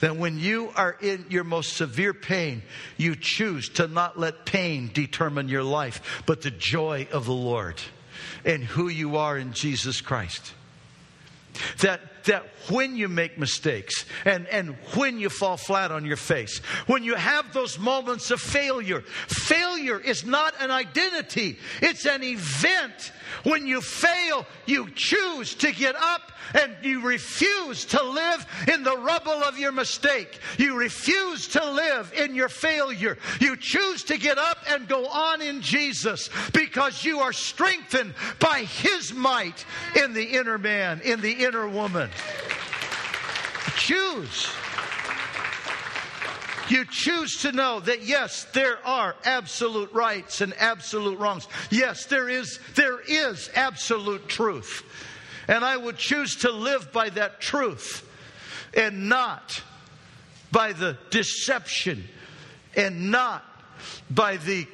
That 0.00 0.16
when 0.16 0.38
you 0.38 0.70
are 0.76 0.96
in 1.00 1.26
your 1.30 1.44
most 1.44 1.76
severe 1.76 2.12
pain, 2.12 2.62
you 2.96 3.16
choose 3.18 3.68
to 3.70 3.86
not 3.86 4.18
let 4.18 4.44
pain 4.44 4.90
determine 4.92 5.48
your 5.48 5.62
life, 5.62 6.22
but 6.26 6.42
the 6.42 6.50
joy 6.50 7.06
of 7.12 7.26
the 7.26 7.32
Lord 7.32 7.80
and 8.44 8.62
who 8.62 8.88
you 8.88 9.16
are 9.16 9.38
in 9.38 9.52
Jesus 9.52 10.00
Christ. 10.00 10.52
That, 11.82 12.24
that 12.24 12.46
when 12.68 12.96
you 12.96 13.06
make 13.08 13.38
mistakes 13.38 14.04
and, 14.24 14.48
and 14.48 14.70
when 14.94 15.20
you 15.20 15.28
fall 15.28 15.56
flat 15.56 15.92
on 15.92 16.04
your 16.04 16.16
face, 16.16 16.58
when 16.86 17.04
you 17.04 17.14
have 17.14 17.52
those 17.52 17.78
moments 17.78 18.32
of 18.32 18.40
failure, 18.40 19.02
failure 19.28 20.00
is 20.00 20.24
not 20.24 20.54
an 20.60 20.72
identity, 20.72 21.58
it's 21.80 22.06
an 22.06 22.24
event. 22.24 23.12
When 23.42 23.66
you 23.66 23.80
fail, 23.80 24.46
you 24.66 24.90
choose 24.94 25.54
to 25.56 25.72
get 25.72 25.96
up 25.96 26.32
and 26.54 26.76
you 26.82 27.00
refuse 27.00 27.84
to 27.86 28.02
live 28.02 28.46
in 28.72 28.82
the 28.82 28.96
rubble 28.96 29.32
of 29.32 29.58
your 29.58 29.72
mistake. 29.72 30.38
You 30.58 30.76
refuse 30.76 31.48
to 31.48 31.70
live 31.70 32.12
in 32.16 32.34
your 32.34 32.48
failure. 32.48 33.18
You 33.40 33.56
choose 33.56 34.04
to 34.04 34.18
get 34.18 34.38
up 34.38 34.58
and 34.70 34.88
go 34.88 35.06
on 35.06 35.42
in 35.42 35.60
Jesus 35.60 36.30
because 36.52 37.04
you 37.04 37.20
are 37.20 37.32
strengthened 37.32 38.14
by 38.38 38.60
His 38.60 39.12
might 39.12 39.64
in 39.96 40.12
the 40.12 40.24
inner 40.24 40.58
man, 40.58 41.00
in 41.02 41.20
the 41.20 41.32
inner 41.32 41.68
woman. 41.68 42.10
Choose. 43.76 44.48
You 46.68 46.84
choose 46.84 47.42
to 47.42 47.52
know 47.52 47.80
that 47.80 48.04
yes, 48.04 48.46
there 48.52 48.78
are 48.86 49.14
absolute 49.24 49.92
rights 49.92 50.40
and 50.40 50.54
absolute 50.58 51.18
wrongs. 51.18 51.46
Yes, 51.70 52.06
there 52.06 52.28
is, 52.28 52.58
there 52.74 53.00
is 53.00 53.50
absolute 53.54 54.28
truth. 54.28 54.82
And 55.46 55.64
I 55.64 55.76
will 55.76 55.92
choose 55.92 56.36
to 56.36 56.50
live 56.50 56.90
by 56.92 57.10
that 57.10 57.40
truth 57.40 58.08
and 58.74 59.08
not 59.08 59.62
by 60.50 60.72
the 60.72 60.96
deception 61.10 62.04
and 62.76 63.10
not 63.10 63.44
by 64.10 64.38
the 64.38 64.66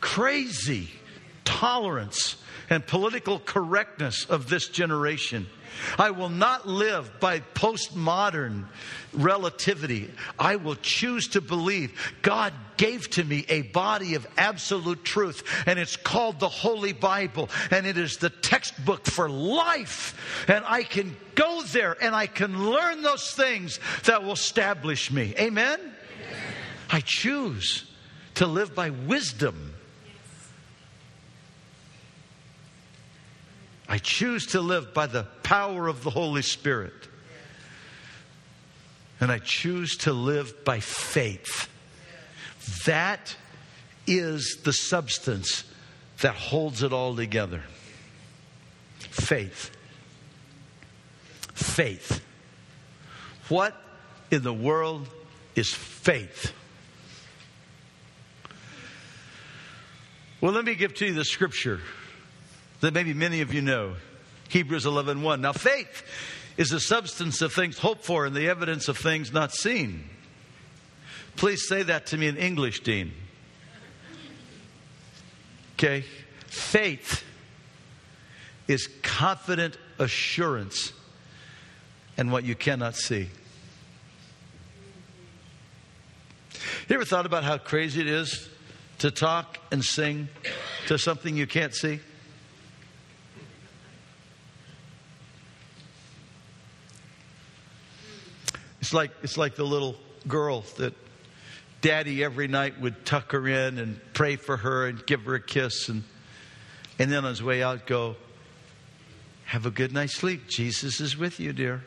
crazy 0.00 0.90
tolerance 1.44 2.36
and 2.68 2.86
political 2.86 3.38
correctness 3.38 4.24
of 4.24 4.48
this 4.48 4.68
generation. 4.68 5.46
I 5.98 6.10
will 6.10 6.28
not 6.28 6.66
live 6.66 7.20
by 7.20 7.40
postmodern 7.40 8.66
relativity. 9.12 10.10
I 10.38 10.56
will 10.56 10.76
choose 10.76 11.28
to 11.28 11.40
believe 11.40 11.92
God 12.22 12.52
gave 12.76 13.08
to 13.10 13.24
me 13.24 13.44
a 13.48 13.62
body 13.62 14.14
of 14.14 14.26
absolute 14.36 15.04
truth, 15.04 15.42
and 15.66 15.78
it's 15.78 15.96
called 15.96 16.40
the 16.40 16.48
Holy 16.48 16.92
Bible, 16.92 17.48
and 17.70 17.86
it 17.86 17.96
is 17.96 18.16
the 18.16 18.30
textbook 18.30 19.06
for 19.06 19.28
life. 19.28 20.44
And 20.48 20.64
I 20.66 20.82
can 20.82 21.16
go 21.34 21.62
there 21.62 21.96
and 22.02 22.14
I 22.14 22.26
can 22.26 22.70
learn 22.70 23.02
those 23.02 23.30
things 23.32 23.78
that 24.04 24.22
will 24.22 24.32
establish 24.32 25.10
me. 25.10 25.34
Amen? 25.38 25.78
Amen. 25.80 25.92
I 26.90 27.02
choose 27.04 27.84
to 28.34 28.46
live 28.46 28.74
by 28.74 28.90
wisdom 28.90 29.71
I 33.92 33.98
choose 33.98 34.46
to 34.46 34.62
live 34.62 34.94
by 34.94 35.06
the 35.06 35.24
power 35.42 35.86
of 35.86 36.02
the 36.02 36.08
Holy 36.08 36.40
Spirit. 36.40 36.94
And 39.20 39.30
I 39.30 39.38
choose 39.38 39.98
to 39.98 40.14
live 40.14 40.64
by 40.64 40.80
faith. 40.80 41.68
That 42.86 43.36
is 44.06 44.60
the 44.64 44.72
substance 44.72 45.64
that 46.22 46.34
holds 46.34 46.82
it 46.82 46.94
all 46.94 47.14
together. 47.14 47.64
Faith. 48.98 49.70
Faith. 51.52 52.24
What 53.50 53.76
in 54.30 54.42
the 54.42 54.54
world 54.54 55.06
is 55.54 55.70
faith? 55.70 56.54
Well, 60.40 60.52
let 60.52 60.64
me 60.64 60.76
give 60.76 60.94
to 60.94 61.04
you 61.04 61.12
the 61.12 61.26
scripture 61.26 61.82
that 62.82 62.92
maybe 62.92 63.14
many 63.14 63.40
of 63.40 63.54
you 63.54 63.62
know. 63.62 63.94
Hebrews 64.48 64.84
11:1. 64.84 65.22
1. 65.22 65.40
Now 65.40 65.52
faith 65.52 66.02
is 66.56 66.68
the 66.68 66.80
substance 66.80 67.40
of 67.40 67.52
things 67.52 67.78
hoped 67.78 68.04
for 68.04 68.26
and 68.26 68.36
the 68.36 68.48
evidence 68.48 68.88
of 68.88 68.98
things 68.98 69.32
not 69.32 69.52
seen. 69.52 70.10
Please 71.36 71.66
say 71.66 71.82
that 71.84 72.06
to 72.06 72.18
me 72.18 72.26
in 72.26 72.36
English, 72.36 72.80
Dean. 72.80 73.12
Okay? 75.74 76.04
Faith 76.46 77.24
is 78.68 78.88
confident 79.02 79.78
assurance 79.98 80.92
and 82.18 82.30
what 82.30 82.44
you 82.44 82.54
cannot 82.54 82.96
see. 82.96 83.28
You 86.88 86.96
ever 86.96 87.04
thought 87.04 87.26
about 87.26 87.44
how 87.44 87.58
crazy 87.58 88.00
it 88.00 88.06
is 88.08 88.48
to 88.98 89.10
talk 89.10 89.58
and 89.70 89.84
sing 89.84 90.28
to 90.88 90.98
something 90.98 91.36
you 91.36 91.46
can't 91.46 91.74
see? 91.74 92.00
It's 98.92 98.94
like, 98.94 99.12
it's 99.22 99.38
like 99.38 99.54
the 99.54 99.64
little 99.64 99.96
girl 100.28 100.66
that 100.76 100.92
daddy 101.80 102.22
every 102.22 102.46
night 102.46 102.78
would 102.78 103.06
tuck 103.06 103.32
her 103.32 103.48
in 103.48 103.78
and 103.78 103.98
pray 104.12 104.36
for 104.36 104.58
her 104.58 104.86
and 104.86 105.06
give 105.06 105.22
her 105.22 105.36
a 105.36 105.40
kiss. 105.40 105.88
And, 105.88 106.02
and 106.98 107.10
then 107.10 107.24
on 107.24 107.30
his 107.30 107.42
way 107.42 107.62
out, 107.62 107.86
go, 107.86 108.16
Have 109.46 109.64
a 109.64 109.70
good 109.70 109.94
night's 109.94 110.12
sleep. 110.12 110.46
Jesus 110.46 111.00
is 111.00 111.16
with 111.16 111.40
you, 111.40 111.54
dear. 111.54 111.82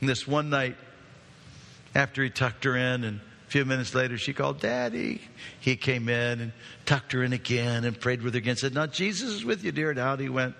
And 0.00 0.08
this 0.08 0.26
one 0.26 0.48
night, 0.48 0.78
after 1.94 2.24
he 2.24 2.30
tucked 2.30 2.64
her 2.64 2.78
in, 2.78 3.04
and 3.04 3.20
a 3.20 3.50
few 3.50 3.66
minutes 3.66 3.94
later, 3.94 4.16
she 4.16 4.32
called, 4.32 4.58
Daddy. 4.58 5.20
He 5.60 5.76
came 5.76 6.08
in 6.08 6.40
and 6.40 6.52
tucked 6.86 7.12
her 7.12 7.22
in 7.22 7.34
again 7.34 7.84
and 7.84 8.00
prayed 8.00 8.22
with 8.22 8.32
her 8.32 8.38
again. 8.38 8.56
Said, 8.56 8.72
Now, 8.72 8.86
Jesus 8.86 9.34
is 9.34 9.44
with 9.44 9.64
you, 9.64 9.70
dear. 9.70 9.90
And 9.90 9.98
out 9.98 10.18
he 10.18 10.30
went 10.30 10.54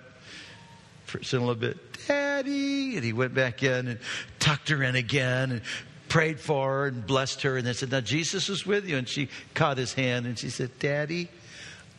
for 1.11 1.19
a 1.19 1.39
little 1.39 1.55
bit. 1.55 1.77
Daddy. 2.07 2.95
And 2.95 3.03
he 3.03 3.13
went 3.13 3.33
back 3.33 3.63
in 3.63 3.87
and 3.87 3.99
tucked 4.39 4.69
her 4.69 4.81
in 4.83 4.95
again 4.95 5.51
and 5.51 5.61
prayed 6.07 6.39
for 6.39 6.69
her 6.69 6.87
and 6.87 7.05
blessed 7.05 7.41
her. 7.43 7.57
And 7.57 7.67
then 7.67 7.73
said, 7.73 7.91
Now 7.91 7.99
Jesus 8.01 8.49
is 8.49 8.65
with 8.65 8.87
you. 8.87 8.97
And 8.97 9.07
she 9.07 9.29
caught 9.53 9.77
his 9.77 9.93
hand 9.93 10.25
and 10.25 10.39
she 10.39 10.49
said, 10.49 10.71
Daddy, 10.79 11.29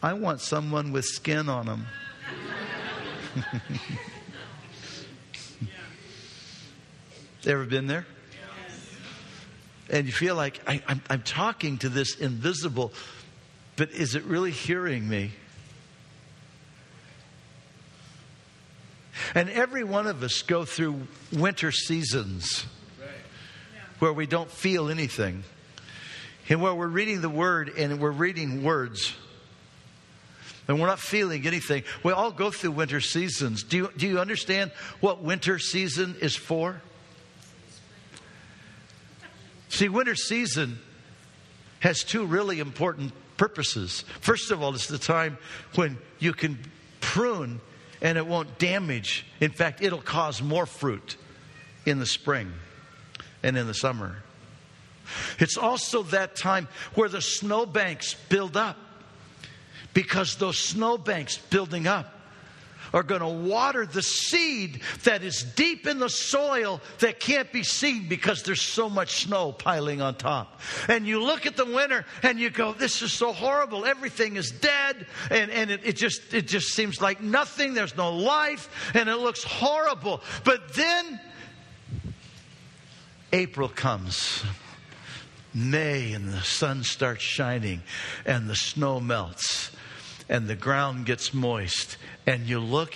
I 0.02 0.14
want 0.14 0.40
someone 0.40 0.92
with 0.92 1.04
skin 1.04 1.48
on 1.48 1.66
them. 1.66 1.86
Ever 7.46 7.64
been 7.64 7.86
there? 7.86 8.06
And 9.90 10.06
you 10.06 10.12
feel 10.12 10.36
like 10.36 10.60
I, 10.66 10.80
am 11.10 11.22
talking 11.22 11.76
to 11.78 11.88
this 11.88 12.16
invisible, 12.16 12.92
but 13.76 13.90
is 13.90 14.14
it 14.14 14.24
really 14.24 14.52
hearing 14.52 15.08
me? 15.08 15.32
And 19.34 19.48
every 19.50 19.84
one 19.84 20.06
of 20.06 20.22
us 20.22 20.42
go 20.42 20.64
through 20.64 21.06
winter 21.32 21.72
seasons 21.72 22.66
where 23.98 24.12
we 24.12 24.26
don't 24.26 24.50
feel 24.50 24.88
anything. 24.88 25.44
And 26.48 26.60
where 26.60 26.74
we're 26.74 26.88
reading 26.88 27.20
the 27.22 27.30
word 27.30 27.72
and 27.78 27.98
we're 27.98 28.10
reading 28.10 28.62
words 28.62 29.14
and 30.68 30.80
we're 30.80 30.86
not 30.86 30.98
feeling 30.98 31.46
anything. 31.46 31.84
We 32.02 32.12
all 32.12 32.30
go 32.30 32.50
through 32.50 32.72
winter 32.72 33.00
seasons. 33.00 33.62
Do 33.62 33.76
you, 33.76 33.90
do 33.96 34.06
you 34.06 34.18
understand 34.20 34.70
what 35.00 35.22
winter 35.22 35.58
season 35.58 36.16
is 36.20 36.36
for? 36.36 36.80
See, 39.68 39.88
winter 39.88 40.14
season 40.14 40.78
has 41.80 42.04
two 42.04 42.26
really 42.26 42.60
important 42.60 43.12
purposes. 43.36 44.04
First 44.20 44.50
of 44.50 44.62
all, 44.62 44.74
it's 44.74 44.86
the 44.86 44.98
time 44.98 45.38
when 45.74 45.98
you 46.18 46.32
can 46.32 46.58
prune 47.00 47.60
and 48.02 48.18
it 48.18 48.26
won't 48.26 48.58
damage. 48.58 49.24
In 49.40 49.52
fact, 49.52 49.80
it'll 49.80 50.02
cause 50.02 50.42
more 50.42 50.66
fruit 50.66 51.16
in 51.86 51.98
the 51.98 52.06
spring 52.06 52.52
and 53.42 53.56
in 53.56 53.66
the 53.66 53.74
summer. 53.74 54.16
It's 55.38 55.56
also 55.56 56.02
that 56.04 56.36
time 56.36 56.68
where 56.94 57.08
the 57.08 57.22
snowbanks 57.22 58.14
build 58.28 58.56
up 58.56 58.76
because 59.94 60.36
those 60.36 60.58
snowbanks 60.58 61.38
building 61.38 61.86
up 61.86 62.18
are 62.92 63.02
going 63.02 63.20
to 63.20 63.28
water 63.28 63.86
the 63.86 64.02
seed 64.02 64.80
that 65.04 65.22
is 65.22 65.42
deep 65.42 65.86
in 65.86 65.98
the 65.98 66.08
soil 66.08 66.80
that 66.98 67.20
can't 67.20 67.52
be 67.52 67.62
seen 67.62 68.08
because 68.08 68.42
there's 68.42 68.62
so 68.62 68.88
much 68.88 69.24
snow 69.24 69.52
piling 69.52 70.00
on 70.00 70.14
top. 70.14 70.60
And 70.88 71.06
you 71.06 71.22
look 71.22 71.46
at 71.46 71.56
the 71.56 71.64
winter 71.64 72.04
and 72.22 72.38
you 72.38 72.50
go, 72.50 72.72
this 72.72 73.02
is 73.02 73.12
so 73.12 73.32
horrible. 73.32 73.84
Everything 73.84 74.36
is 74.36 74.50
dead. 74.50 75.06
And, 75.30 75.50
and 75.50 75.70
it, 75.70 75.80
it 75.84 75.96
just, 75.96 76.34
it 76.34 76.46
just 76.46 76.68
seems 76.68 77.00
like 77.00 77.20
nothing. 77.20 77.74
There's 77.74 77.96
no 77.96 78.12
life 78.12 78.92
and 78.94 79.08
it 79.08 79.16
looks 79.16 79.44
horrible. 79.44 80.20
But 80.44 80.74
then 80.74 81.20
April 83.32 83.68
comes. 83.68 84.42
May 85.54 86.12
and 86.12 86.32
the 86.32 86.40
sun 86.40 86.82
starts 86.82 87.22
shining 87.22 87.82
and 88.24 88.48
the 88.48 88.56
snow 88.56 89.00
melts 89.00 89.70
and 90.32 90.48
the 90.48 90.56
ground 90.56 91.04
gets 91.04 91.34
moist 91.34 91.98
and 92.26 92.46
you 92.46 92.58
look 92.58 92.94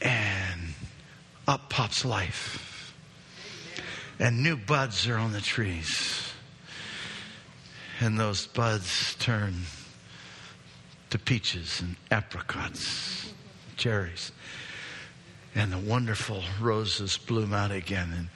and 0.00 0.74
up 1.46 1.70
pops 1.70 2.04
life. 2.04 2.92
And 4.18 4.42
new 4.42 4.56
buds 4.56 5.06
are 5.06 5.16
on 5.16 5.30
the 5.30 5.40
trees. 5.40 6.32
And 8.00 8.18
those 8.18 8.48
buds 8.48 9.14
turn 9.20 9.54
to 11.10 11.20
peaches 11.20 11.80
and 11.80 11.94
apricots, 12.10 13.32
cherries. 13.76 14.32
And 15.54 15.72
the 15.72 15.78
wonderful 15.78 16.42
roses 16.60 17.16
bloom 17.16 17.52
out 17.52 17.70
again. 17.70 18.12
And 18.12 18.28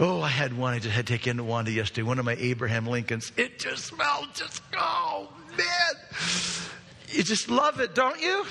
oh, 0.00 0.20
I 0.20 0.28
had 0.28 0.58
one 0.58 0.74
I 0.74 0.80
just 0.80 0.96
had 0.96 1.06
to 1.06 1.12
take 1.12 1.28
into 1.28 1.44
Wanda 1.44 1.70
yesterday, 1.70 2.02
one 2.02 2.18
of 2.18 2.24
my 2.24 2.34
Abraham 2.40 2.88
Lincolns. 2.88 3.30
It 3.36 3.60
just 3.60 3.84
smelled 3.84 4.30
just, 4.34 4.62
oh, 4.76 5.28
man. 5.56 6.74
You 7.10 7.22
just 7.22 7.50
love 7.50 7.80
it, 7.80 7.94
don't 7.94 8.20
you? 8.20 8.44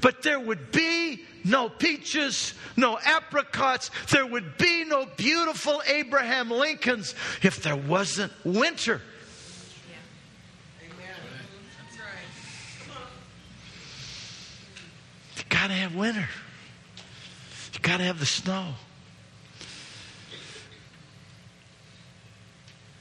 But 0.00 0.22
there 0.22 0.38
would 0.38 0.72
be 0.72 1.24
no 1.44 1.68
peaches, 1.68 2.54
no 2.76 2.98
apricots. 2.98 3.90
There 4.10 4.26
would 4.26 4.56
be 4.58 4.84
no 4.84 5.06
beautiful 5.16 5.82
Abraham 5.86 6.50
Lincolns 6.50 7.14
if 7.42 7.62
there 7.62 7.76
wasn't 7.76 8.32
winter. 8.44 9.00
You 15.36 15.44
gotta 15.48 15.74
have 15.74 15.94
winter. 15.94 16.28
You 17.72 17.80
gotta 17.80 18.04
have 18.04 18.20
the 18.20 18.26
snow. 18.26 18.74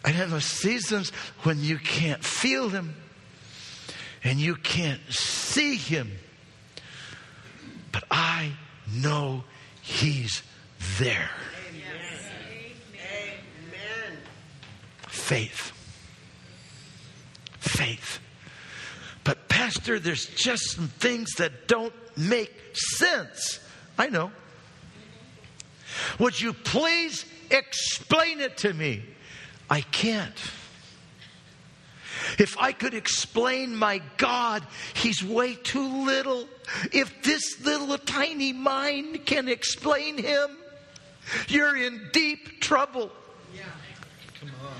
And 0.05 0.17
in 0.17 0.29
those 0.29 0.45
seasons 0.45 1.11
when 1.43 1.61
you 1.61 1.77
can't 1.77 2.23
feel 2.23 2.69
Him 2.69 2.95
and 4.23 4.39
you 4.39 4.55
can't 4.55 5.01
see 5.09 5.75
Him 5.75 6.11
But 7.91 8.03
I 8.11 8.51
know 8.91 9.43
He's 9.81 10.43
there. 10.99 11.29
Faith. 15.29 15.73
Faith. 17.59 18.19
But, 19.23 19.47
Pastor, 19.47 19.99
there's 19.99 20.25
just 20.25 20.71
some 20.71 20.87
things 20.87 21.29
that 21.37 21.67
don't 21.67 21.93
make 22.17 22.51
sense. 22.73 23.59
I 23.97 24.09
know. 24.09 24.31
Would 26.17 26.41
you 26.41 26.53
please 26.53 27.25
explain 27.51 28.39
it 28.39 28.57
to 28.57 28.73
me? 28.73 29.03
I 29.69 29.81
can't. 29.81 30.33
If 32.39 32.57
I 32.57 32.71
could 32.71 32.93
explain 32.93 33.75
my 33.75 34.01
God, 34.15 34.65
He's 34.93 35.21
way 35.21 35.55
too 35.55 36.05
little. 36.05 36.47
If 36.93 37.21
this 37.21 37.63
little 37.65 37.97
tiny 37.97 38.53
mind 38.53 39.25
can 39.25 39.49
explain 39.49 40.17
Him, 40.17 40.57
you're 41.49 41.75
in 41.75 42.09
deep 42.13 42.61
trouble. 42.61 43.11
Yeah. 43.53 43.63
Come 44.39 44.51
on. 44.65 44.77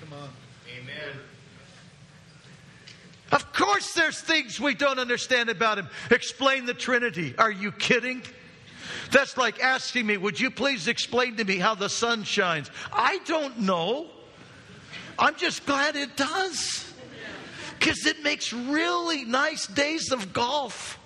Come 0.00 0.18
on. 0.20 0.28
Amen. 0.78 1.18
Of 3.32 3.52
course, 3.52 3.94
there's 3.94 4.20
things 4.20 4.60
we 4.60 4.74
don't 4.74 5.00
understand 5.00 5.48
about 5.48 5.78
Him. 5.78 5.88
Explain 6.10 6.66
the 6.66 6.74
Trinity. 6.74 7.34
Are 7.36 7.50
you 7.50 7.72
kidding? 7.72 8.22
That's 9.10 9.36
like 9.36 9.60
asking 9.60 10.06
me, 10.06 10.18
Would 10.18 10.38
you 10.38 10.52
please 10.52 10.86
explain 10.86 11.36
to 11.36 11.44
me 11.44 11.58
how 11.58 11.74
the 11.74 11.88
sun 11.88 12.22
shines? 12.22 12.70
I 12.92 13.18
don't 13.26 13.60
know. 13.60 14.06
I'm 15.18 15.36
just 15.36 15.66
glad 15.66 15.96
it 15.96 16.16
does. 16.16 16.91
Because 17.82 18.06
it 18.06 18.22
makes 18.22 18.52
really 18.52 19.24
nice 19.24 19.66
days 19.66 20.12
of 20.12 20.32
golf. 20.32 21.00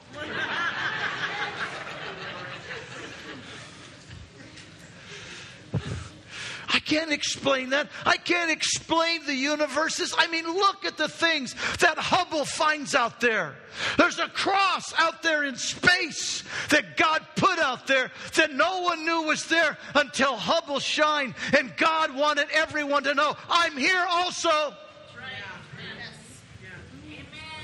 I 6.69 6.79
can't 6.85 7.13
explain 7.13 7.71
that. 7.71 7.89
I 8.05 8.19
can't 8.19 8.51
explain 8.51 9.25
the 9.25 9.33
universes. 9.33 10.15
I 10.19 10.27
mean, 10.27 10.45
look 10.45 10.85
at 10.85 10.99
the 10.99 11.09
things 11.09 11.55
that 11.79 11.97
Hubble 11.97 12.45
finds 12.45 12.95
out 12.95 13.21
there. 13.21 13.55
There's 13.97 14.19
a 14.19 14.29
cross 14.29 14.93
out 14.99 15.23
there 15.23 15.45
in 15.45 15.57
space 15.57 16.45
that 16.69 16.99
God 16.99 17.27
put 17.37 17.59
out 17.59 17.87
there 17.87 18.11
that 18.35 18.53
no 18.53 18.83
one 18.83 19.07
knew 19.07 19.23
was 19.23 19.47
there 19.47 19.79
until 19.95 20.37
Hubble 20.37 20.81
shined. 20.81 21.37
And 21.57 21.75
God 21.79 22.15
wanted 22.15 22.49
everyone 22.53 23.05
to 23.05 23.15
know 23.15 23.35
I'm 23.49 23.79
here 23.79 24.05
also. 24.11 24.75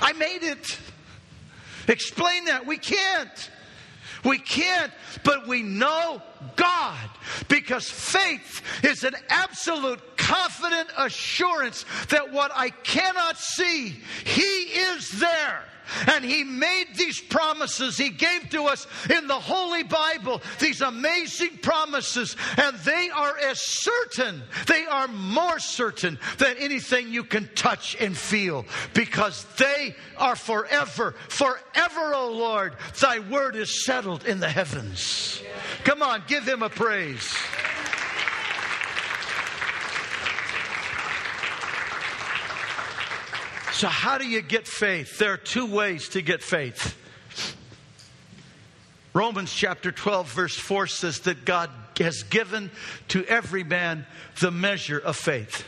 I 0.03 0.11
made 0.13 0.43
it. 0.43 0.77
Explain 1.87 2.45
that. 2.45 2.65
We 2.65 2.77
can't. 2.77 3.49
We 4.25 4.37
can't, 4.37 4.91
but 5.23 5.47
we 5.47 5.61
know 5.63 6.21
God 6.55 7.09
because 7.49 7.89
faith 7.89 8.61
is 8.83 9.03
an 9.03 9.15
absolute 9.29 10.17
confident 10.17 10.89
assurance 10.97 11.85
that 12.09 12.31
what 12.31 12.51
I 12.53 12.69
cannot 12.69 13.37
see, 13.37 13.89
He 14.23 14.41
is 14.41 15.19
there. 15.19 15.63
And 16.07 16.23
he 16.23 16.43
made 16.43 16.95
these 16.95 17.19
promises 17.19 17.97
he 17.97 18.09
gave 18.09 18.49
to 18.51 18.65
us 18.65 18.87
in 19.09 19.27
the 19.27 19.39
Holy 19.39 19.83
Bible, 19.83 20.41
these 20.59 20.81
amazing 20.81 21.57
promises. 21.61 22.35
And 22.57 22.77
they 22.79 23.09
are 23.09 23.37
as 23.37 23.61
certain, 23.61 24.43
they 24.67 24.85
are 24.85 25.07
more 25.07 25.59
certain 25.59 26.19
than 26.37 26.57
anything 26.57 27.09
you 27.09 27.23
can 27.23 27.49
touch 27.55 27.95
and 27.99 28.17
feel 28.17 28.65
because 28.93 29.45
they 29.57 29.95
are 30.17 30.35
forever. 30.35 31.15
Forever, 31.29 32.13
O 32.13 32.31
Lord, 32.31 32.75
thy 33.01 33.19
word 33.19 33.55
is 33.55 33.83
settled 33.85 34.25
in 34.25 34.39
the 34.39 34.49
heavens. 34.49 35.41
Come 35.83 36.01
on, 36.01 36.23
give 36.27 36.47
him 36.47 36.63
a 36.63 36.69
praise. 36.69 37.33
So, 43.73 43.87
how 43.87 44.19
do 44.19 44.27
you 44.27 44.43
get 44.43 44.67
faith? 44.67 45.17
There 45.17 45.33
are 45.33 45.37
two 45.37 45.65
ways 45.65 46.09
to 46.09 46.21
get 46.21 46.43
faith. 46.43 46.95
Romans 49.13 49.51
chapter 49.51 49.91
12, 49.91 50.31
verse 50.31 50.55
4 50.55 50.85
says 50.85 51.21
that 51.21 51.43
God 51.43 51.71
has 51.97 52.21
given 52.21 52.69
to 53.09 53.25
every 53.25 53.63
man 53.63 54.05
the 54.39 54.51
measure 54.51 54.99
of 54.99 55.15
faith. 55.15 55.65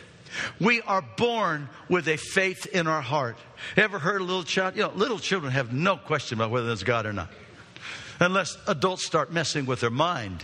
We 0.59 0.81
are 0.81 1.01
born 1.01 1.67
with 1.89 2.07
a 2.07 2.17
faith 2.17 2.67
in 2.67 2.85
our 2.85 3.01
heart. 3.01 3.37
Ever 3.75 3.97
heard 3.97 4.21
a 4.21 4.23
little 4.23 4.43
child? 4.43 4.75
You 4.75 4.83
know, 4.83 4.91
little 4.91 5.19
children 5.19 5.51
have 5.51 5.73
no 5.73 5.97
question 5.97 6.37
about 6.37 6.51
whether 6.51 6.67
there's 6.67 6.83
God 6.83 7.07
or 7.07 7.13
not, 7.13 7.29
unless 8.19 8.55
adults 8.67 9.03
start 9.03 9.31
messing 9.31 9.65
with 9.65 9.81
their 9.81 9.89
mind. 9.89 10.43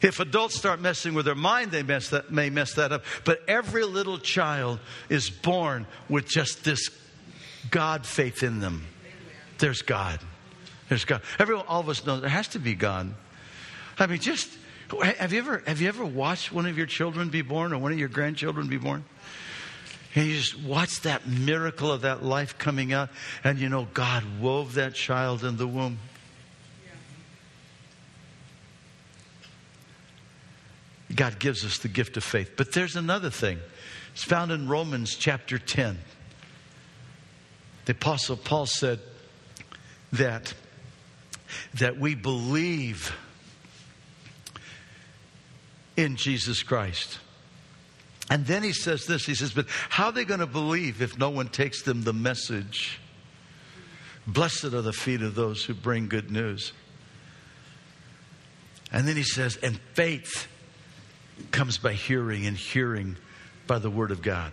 If 0.00 0.20
adults 0.20 0.56
start 0.56 0.80
messing 0.80 1.14
with 1.14 1.24
their 1.24 1.34
mind, 1.34 1.70
they 1.70 1.82
mess 1.82 2.10
that, 2.10 2.30
may 2.30 2.50
mess 2.50 2.74
that 2.74 2.92
up. 2.92 3.04
But 3.24 3.40
every 3.48 3.84
little 3.84 4.18
child 4.18 4.78
is 5.08 5.28
born 5.28 5.86
with 6.08 6.26
just 6.28 6.64
this 6.64 6.90
God 7.70 8.06
faith 8.06 8.42
in 8.42 8.60
them. 8.60 8.86
There's 9.58 9.82
God. 9.82 10.20
There's 10.88 11.04
God. 11.04 11.22
Everyone, 11.38 11.66
all 11.66 11.80
of 11.80 11.88
us 11.88 12.06
know 12.06 12.20
there 12.20 12.30
has 12.30 12.48
to 12.48 12.58
be 12.58 12.74
God. 12.74 13.12
I 13.98 14.06
mean, 14.06 14.20
just 14.20 14.56
have 15.02 15.32
you 15.32 15.40
ever 15.40 15.62
have 15.66 15.80
you 15.80 15.88
ever 15.88 16.04
watched 16.04 16.52
one 16.52 16.66
of 16.66 16.78
your 16.78 16.86
children 16.86 17.28
be 17.28 17.42
born 17.42 17.72
or 17.72 17.78
one 17.78 17.92
of 17.92 17.98
your 17.98 18.08
grandchildren 18.08 18.68
be 18.68 18.78
born? 18.78 19.04
And 20.14 20.26
you 20.26 20.36
just 20.36 20.58
watch 20.60 21.02
that 21.02 21.26
miracle 21.26 21.92
of 21.92 22.02
that 22.02 22.24
life 22.24 22.56
coming 22.56 22.92
out, 22.92 23.10
and 23.44 23.58
you 23.58 23.68
know 23.68 23.86
God 23.92 24.24
wove 24.40 24.74
that 24.74 24.94
child 24.94 25.44
in 25.44 25.56
the 25.56 25.66
womb. 25.66 25.98
God 31.14 31.38
gives 31.38 31.64
us 31.64 31.78
the 31.78 31.88
gift 31.88 32.16
of 32.16 32.24
faith. 32.24 32.52
But 32.56 32.72
there's 32.72 32.96
another 32.96 33.30
thing. 33.30 33.58
It's 34.12 34.24
found 34.24 34.52
in 34.52 34.68
Romans 34.68 35.14
chapter 35.14 35.58
10. 35.58 35.98
The 37.86 37.92
Apostle 37.92 38.36
Paul 38.36 38.66
said 38.66 39.00
that, 40.12 40.52
that 41.74 41.98
we 41.98 42.14
believe 42.14 43.14
in 45.96 46.16
Jesus 46.16 46.62
Christ. 46.62 47.18
And 48.30 48.44
then 48.44 48.62
he 48.62 48.72
says 48.72 49.06
this 49.06 49.24
he 49.24 49.34
says, 49.34 49.52
But 49.52 49.66
how 49.88 50.06
are 50.06 50.12
they 50.12 50.24
going 50.24 50.40
to 50.40 50.46
believe 50.46 51.00
if 51.00 51.18
no 51.18 51.30
one 51.30 51.48
takes 51.48 51.82
them 51.82 52.02
the 52.02 52.12
message? 52.12 53.00
Blessed 54.26 54.64
are 54.64 54.82
the 54.82 54.92
feet 54.92 55.22
of 55.22 55.34
those 55.34 55.64
who 55.64 55.72
bring 55.72 56.08
good 56.08 56.30
news. 56.30 56.72
And 58.92 59.08
then 59.08 59.16
he 59.16 59.22
says, 59.22 59.56
And 59.62 59.80
faith 59.94 60.46
comes 61.50 61.78
by 61.78 61.92
hearing, 61.92 62.46
and 62.46 62.56
hearing 62.56 63.16
by 63.66 63.78
the 63.78 63.90
Word 63.90 64.10
of 64.10 64.22
God. 64.22 64.52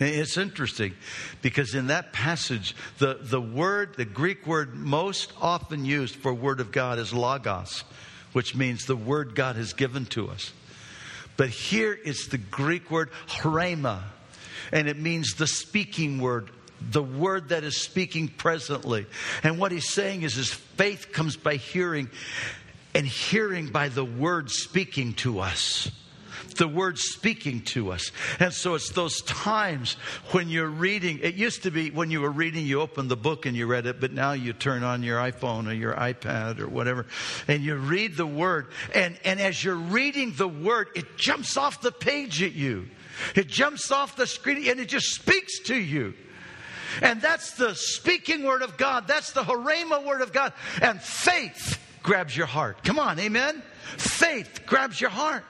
It's 0.00 0.38
interesting 0.38 0.94
because 1.42 1.74
in 1.74 1.88
that 1.88 2.14
passage, 2.14 2.74
the, 2.98 3.18
the 3.20 3.40
word, 3.40 3.96
the 3.96 4.06
Greek 4.06 4.46
word 4.46 4.74
most 4.74 5.30
often 5.40 5.84
used 5.84 6.16
for 6.16 6.32
Word 6.32 6.60
of 6.60 6.72
God 6.72 6.98
is 6.98 7.12
logos, 7.12 7.84
which 8.32 8.54
means 8.54 8.86
the 8.86 8.96
Word 8.96 9.34
God 9.34 9.56
has 9.56 9.74
given 9.74 10.06
to 10.06 10.30
us. 10.30 10.52
But 11.36 11.50
here 11.50 11.98
it's 12.02 12.28
the 12.28 12.38
Greek 12.38 12.90
word 12.90 13.10
rhema, 13.28 14.02
and 14.72 14.88
it 14.88 14.98
means 14.98 15.34
the 15.34 15.46
speaking 15.46 16.18
word, 16.18 16.50
the 16.80 17.02
word 17.02 17.50
that 17.50 17.64
is 17.64 17.80
speaking 17.80 18.28
presently. 18.28 19.06
And 19.42 19.58
what 19.58 19.72
he's 19.72 19.90
saying 19.90 20.22
is 20.22 20.34
his 20.34 20.52
faith 20.52 21.12
comes 21.12 21.36
by 21.36 21.56
hearing, 21.56 22.10
and 22.94 23.06
hearing 23.06 23.68
by 23.68 23.88
the 23.88 24.04
word 24.04 24.50
speaking 24.50 25.12
to 25.14 25.40
us 25.40 25.90
the 26.56 26.68
word 26.68 26.98
speaking 26.98 27.62
to 27.62 27.92
us. 27.92 28.10
And 28.38 28.52
so 28.52 28.74
it's 28.74 28.90
those 28.90 29.22
times 29.22 29.94
when 30.32 30.48
you're 30.48 30.68
reading. 30.68 31.20
It 31.22 31.34
used 31.34 31.64
to 31.64 31.70
be 31.70 31.90
when 31.90 32.10
you 32.10 32.20
were 32.20 32.30
reading, 32.30 32.66
you 32.66 32.80
opened 32.80 33.10
the 33.10 33.16
book 33.16 33.46
and 33.46 33.56
you 33.56 33.66
read 33.66 33.86
it, 33.86 34.00
but 34.00 34.12
now 34.12 34.32
you 34.32 34.52
turn 34.52 34.82
on 34.82 35.02
your 35.02 35.18
iPhone 35.18 35.68
or 35.68 35.72
your 35.72 35.94
iPad 35.94 36.60
or 36.60 36.68
whatever 36.68 37.06
and 37.48 37.62
you 37.62 37.76
read 37.76 38.16
the 38.16 38.26
word. 38.26 38.68
And, 38.94 39.18
and 39.24 39.40
as 39.40 39.62
you're 39.62 39.74
reading 39.74 40.32
the 40.36 40.48
word, 40.48 40.88
it 40.94 41.16
jumps 41.16 41.56
off 41.56 41.80
the 41.80 41.92
page 41.92 42.42
at 42.42 42.52
you. 42.52 42.88
It 43.34 43.48
jumps 43.48 43.90
off 43.90 44.16
the 44.16 44.26
screen 44.26 44.68
and 44.68 44.80
it 44.80 44.88
just 44.88 45.14
speaks 45.14 45.60
to 45.64 45.76
you. 45.76 46.14
And 47.02 47.20
that's 47.20 47.52
the 47.52 47.74
speaking 47.74 48.44
word 48.44 48.62
of 48.62 48.76
God. 48.76 49.06
That's 49.06 49.32
the 49.32 49.42
rhema 49.42 50.04
word 50.04 50.22
of 50.22 50.32
God. 50.32 50.52
And 50.82 51.00
faith 51.00 51.78
grabs 52.02 52.36
your 52.36 52.46
heart. 52.46 52.82
Come 52.82 52.98
on, 52.98 53.18
amen? 53.18 53.62
Faith 53.96 54.62
grabs 54.66 55.00
your 55.00 55.10
heart. 55.10 55.44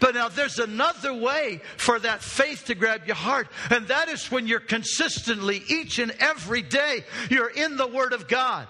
But 0.00 0.14
now 0.14 0.28
there's 0.28 0.58
another 0.58 1.12
way 1.12 1.60
for 1.76 1.98
that 1.98 2.22
faith 2.22 2.66
to 2.66 2.74
grab 2.74 3.06
your 3.06 3.16
heart, 3.16 3.48
and 3.70 3.88
that 3.88 4.08
is 4.08 4.30
when 4.30 4.46
you're 4.46 4.60
consistently, 4.60 5.62
each 5.68 5.98
and 5.98 6.12
every 6.18 6.62
day, 6.62 7.04
you're 7.30 7.50
in 7.50 7.76
the 7.76 7.86
Word 7.86 8.12
of 8.12 8.28
God. 8.28 8.66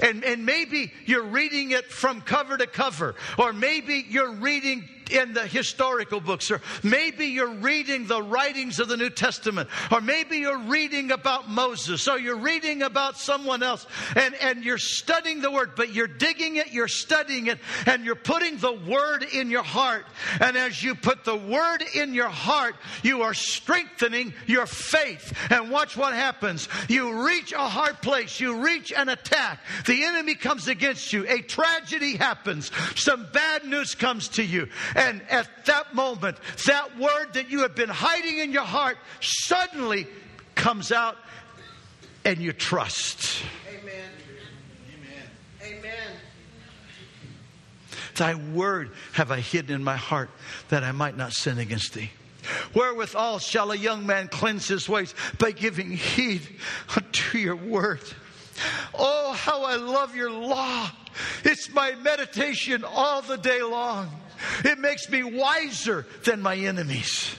And, 0.00 0.24
and 0.24 0.44
maybe 0.44 0.92
you're 1.06 1.24
reading 1.24 1.70
it 1.70 1.86
from 1.86 2.20
cover 2.20 2.56
to 2.56 2.66
cover, 2.66 3.14
or 3.38 3.52
maybe 3.52 4.04
you're 4.08 4.32
reading 4.32 4.88
in 5.10 5.32
the 5.32 5.46
historical 5.46 6.20
books, 6.20 6.50
or 6.50 6.60
maybe 6.82 7.26
you're 7.26 7.54
reading 7.54 8.06
the 8.06 8.22
writings 8.22 8.78
of 8.80 8.88
the 8.88 8.96
New 8.96 9.10
Testament, 9.10 9.68
or 9.90 10.00
maybe 10.00 10.38
you're 10.38 10.58
reading 10.58 11.10
about 11.10 11.48
Moses, 11.48 12.08
or 12.08 12.18
you're 12.18 12.36
reading 12.38 12.82
about 12.82 13.18
someone 13.18 13.62
else, 13.62 13.86
and, 14.14 14.34
and 14.36 14.64
you're 14.64 14.78
studying 14.78 15.40
the 15.40 15.50
Word, 15.50 15.72
but 15.76 15.92
you're 15.92 16.06
digging 16.06 16.56
it, 16.56 16.72
you're 16.72 16.88
studying 16.88 17.46
it, 17.46 17.58
and 17.86 18.04
you're 18.04 18.14
putting 18.14 18.58
the 18.58 18.72
Word 18.72 19.24
in 19.32 19.50
your 19.50 19.62
heart. 19.62 20.06
And 20.40 20.56
as 20.56 20.82
you 20.82 20.94
put 20.94 21.24
the 21.24 21.36
Word 21.36 21.82
in 21.94 22.14
your 22.14 22.28
heart, 22.28 22.76
you 23.02 23.22
are 23.22 23.34
strengthening 23.34 24.34
your 24.46 24.66
faith. 24.66 25.32
And 25.50 25.70
watch 25.70 25.96
what 25.96 26.14
happens. 26.14 26.68
You 26.88 27.26
reach 27.26 27.52
a 27.52 27.58
hard 27.58 28.00
place, 28.02 28.40
you 28.40 28.64
reach 28.64 28.92
an 28.92 29.08
attack. 29.08 29.60
The 29.86 30.04
enemy 30.04 30.34
comes 30.34 30.68
against 30.68 31.12
you, 31.12 31.26
a 31.28 31.42
tragedy 31.42 32.16
happens, 32.16 32.70
some 32.94 33.26
bad 33.32 33.64
news 33.64 33.94
comes 33.94 34.28
to 34.30 34.42
you. 34.42 34.68
And 34.96 35.20
at 35.28 35.66
that 35.66 35.94
moment, 35.94 36.38
that 36.66 36.98
word 36.98 37.34
that 37.34 37.50
you 37.50 37.60
have 37.60 37.74
been 37.74 37.90
hiding 37.90 38.38
in 38.38 38.50
your 38.50 38.64
heart 38.64 38.96
suddenly 39.20 40.06
comes 40.54 40.90
out 40.90 41.18
and 42.24 42.38
you 42.38 42.54
trust. 42.54 43.42
Amen. 43.68 44.10
Amen. 45.62 45.78
Amen. 45.78 46.08
Thy 48.16 48.34
word 48.34 48.92
have 49.12 49.30
I 49.30 49.40
hidden 49.40 49.74
in 49.74 49.84
my 49.84 49.96
heart 49.96 50.30
that 50.70 50.82
I 50.82 50.92
might 50.92 51.16
not 51.16 51.34
sin 51.34 51.58
against 51.58 51.92
thee. 51.92 52.10
Wherewithal 52.74 53.40
shall 53.40 53.72
a 53.72 53.76
young 53.76 54.06
man 54.06 54.28
cleanse 54.28 54.66
his 54.66 54.88
ways 54.88 55.14
by 55.38 55.50
giving 55.50 55.90
heed 55.90 56.40
unto 56.96 57.36
your 57.36 57.56
word. 57.56 58.00
Oh, 58.94 59.34
how 59.34 59.64
I 59.64 59.76
love 59.76 60.16
your 60.16 60.30
law. 60.30 60.90
It's 61.44 61.70
my 61.74 61.94
meditation 61.96 62.82
all 62.82 63.20
the 63.20 63.36
day 63.36 63.62
long. 63.62 64.10
It 64.64 64.78
makes 64.78 65.08
me 65.10 65.22
wiser 65.22 66.06
than 66.24 66.42
my 66.42 66.56
enemies. 66.56 67.34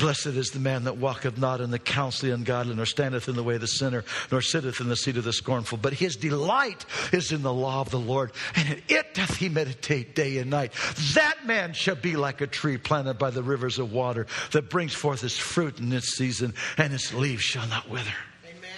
Blessed 0.00 0.28
is 0.28 0.50
the 0.50 0.58
man 0.60 0.84
that 0.84 0.96
walketh 0.96 1.36
not 1.36 1.60
in 1.60 1.70
the 1.70 1.78
counsel 1.78 2.26
of 2.26 2.30
the 2.30 2.34
ungodly, 2.34 2.74
nor 2.74 2.86
standeth 2.86 3.28
in 3.28 3.36
the 3.36 3.42
way 3.42 3.56
of 3.56 3.60
the 3.60 3.66
sinner, 3.66 4.02
nor 4.32 4.40
sitteth 4.40 4.80
in 4.80 4.88
the 4.88 4.96
seat 4.96 5.18
of 5.18 5.24
the 5.24 5.32
scornful. 5.32 5.76
But 5.76 5.92
his 5.92 6.16
delight 6.16 6.86
is 7.12 7.32
in 7.32 7.42
the 7.42 7.52
law 7.52 7.82
of 7.82 7.90
the 7.90 8.00
Lord, 8.00 8.32
and 8.56 8.66
in 8.66 8.82
it 8.88 9.12
doth 9.12 9.36
he 9.36 9.50
meditate 9.50 10.14
day 10.14 10.38
and 10.38 10.50
night. 10.50 10.72
That 11.14 11.44
man 11.44 11.74
shall 11.74 11.96
be 11.96 12.16
like 12.16 12.40
a 12.40 12.46
tree 12.46 12.78
planted 12.78 13.18
by 13.18 13.28
the 13.28 13.42
rivers 13.42 13.78
of 13.78 13.92
water, 13.92 14.26
that 14.52 14.70
brings 14.70 14.94
forth 14.94 15.20
his 15.20 15.36
fruit 15.36 15.78
in 15.78 15.92
its 15.92 16.16
season, 16.16 16.54
and 16.78 16.94
its 16.94 17.12
leaves 17.12 17.42
shall 17.42 17.68
not 17.68 17.90
wither. 17.90 18.08
Amen. 18.48 18.70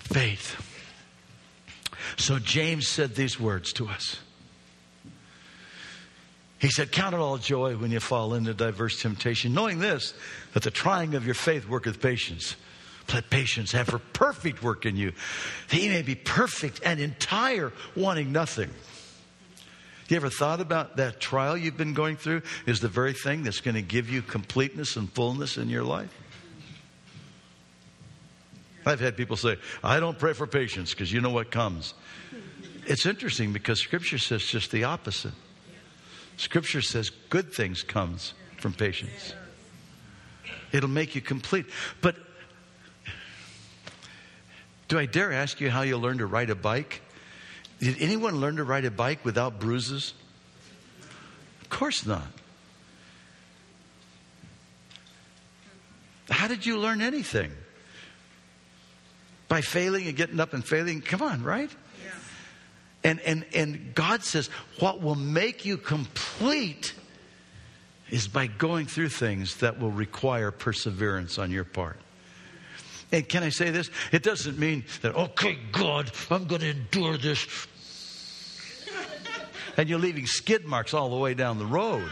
Faith. 0.00 0.64
So 2.16 2.40
James 2.40 2.88
said 2.88 3.14
these 3.14 3.38
words 3.38 3.72
to 3.74 3.86
us. 3.86 4.18
He 6.58 6.70
said, 6.70 6.90
Count 6.90 7.14
it 7.14 7.20
all 7.20 7.38
joy 7.38 7.76
when 7.76 7.90
you 7.90 8.00
fall 8.00 8.34
into 8.34 8.52
diverse 8.52 9.00
temptation, 9.00 9.54
knowing 9.54 9.78
this, 9.78 10.14
that 10.54 10.64
the 10.64 10.70
trying 10.70 11.14
of 11.14 11.24
your 11.24 11.34
faith 11.34 11.68
worketh 11.68 12.00
patience. 12.00 12.56
Let 13.12 13.30
patience 13.30 13.72
have 13.72 13.88
her 13.88 13.98
perfect 13.98 14.62
work 14.62 14.84
in 14.84 14.96
you, 14.96 15.12
that 15.68 15.80
ye 15.80 15.88
may 15.88 16.02
be 16.02 16.14
perfect 16.14 16.80
and 16.84 17.00
entire, 17.00 17.72
wanting 17.96 18.32
nothing. 18.32 18.70
You 20.08 20.16
ever 20.16 20.30
thought 20.30 20.60
about 20.60 20.96
that 20.96 21.20
trial 21.20 21.56
you've 21.56 21.76
been 21.76 21.94
going 21.94 22.16
through 22.16 22.42
is 22.66 22.80
the 22.80 22.88
very 22.88 23.12
thing 23.12 23.44
that's 23.44 23.60
going 23.60 23.74
to 23.74 23.82
give 23.82 24.10
you 24.10 24.22
completeness 24.22 24.96
and 24.96 25.10
fullness 25.12 25.58
in 25.58 25.68
your 25.68 25.84
life? 25.84 26.12
I've 28.86 29.00
had 29.00 29.16
people 29.16 29.36
say, 29.36 29.56
I 29.84 30.00
don't 30.00 30.18
pray 30.18 30.32
for 30.32 30.46
patience 30.46 30.92
because 30.92 31.12
you 31.12 31.20
know 31.20 31.30
what 31.30 31.50
comes. 31.50 31.92
It's 32.86 33.04
interesting 33.04 33.52
because 33.52 33.80
Scripture 33.80 34.16
says 34.16 34.42
just 34.44 34.70
the 34.70 34.84
opposite. 34.84 35.34
Scripture 36.38 36.80
says 36.80 37.10
good 37.10 37.52
things 37.52 37.82
comes 37.82 38.32
from 38.58 38.72
patience. 38.72 39.34
It'll 40.72 40.88
make 40.88 41.14
you 41.14 41.20
complete. 41.20 41.66
But 42.00 42.14
do 44.86 44.98
I 44.98 45.06
dare 45.06 45.32
ask 45.32 45.60
you 45.60 45.68
how 45.68 45.82
you 45.82 45.98
learned 45.98 46.20
to 46.20 46.26
ride 46.26 46.48
a 46.50 46.54
bike? 46.54 47.02
Did 47.80 47.96
anyone 48.00 48.40
learn 48.40 48.56
to 48.56 48.64
ride 48.64 48.84
a 48.84 48.90
bike 48.90 49.24
without 49.24 49.58
bruises? 49.58 50.14
Of 51.60 51.70
course 51.70 52.06
not. 52.06 52.26
How 56.30 56.46
did 56.46 56.64
you 56.64 56.78
learn 56.78 57.02
anything? 57.02 57.50
By 59.48 59.60
failing 59.60 60.06
and 60.06 60.16
getting 60.16 60.38
up 60.38 60.54
and 60.54 60.64
failing? 60.64 61.00
Come 61.00 61.22
on, 61.22 61.42
right? 61.42 61.70
And, 63.04 63.20
and, 63.20 63.44
and 63.54 63.94
God 63.94 64.24
says, 64.24 64.50
what 64.80 65.00
will 65.00 65.14
make 65.14 65.64
you 65.64 65.76
complete 65.76 66.94
is 68.10 68.26
by 68.26 68.46
going 68.46 68.86
through 68.86 69.10
things 69.10 69.56
that 69.56 69.78
will 69.78 69.90
require 69.90 70.50
perseverance 70.50 71.38
on 71.38 71.50
your 71.50 71.64
part. 71.64 72.00
And 73.12 73.28
can 73.28 73.42
I 73.42 73.50
say 73.50 73.70
this? 73.70 73.90
It 74.12 74.22
doesn't 74.22 74.58
mean 74.58 74.84
that, 75.02 75.14
okay, 75.14 75.58
God, 75.72 76.10
I'm 76.30 76.46
going 76.46 76.60
to 76.62 76.70
endure 76.70 77.16
this. 77.16 77.46
and 79.76 79.88
you're 79.88 79.98
leaving 79.98 80.26
skid 80.26 80.64
marks 80.66 80.92
all 80.92 81.08
the 81.08 81.16
way 81.16 81.34
down 81.34 81.58
the 81.58 81.66
road. 81.66 82.08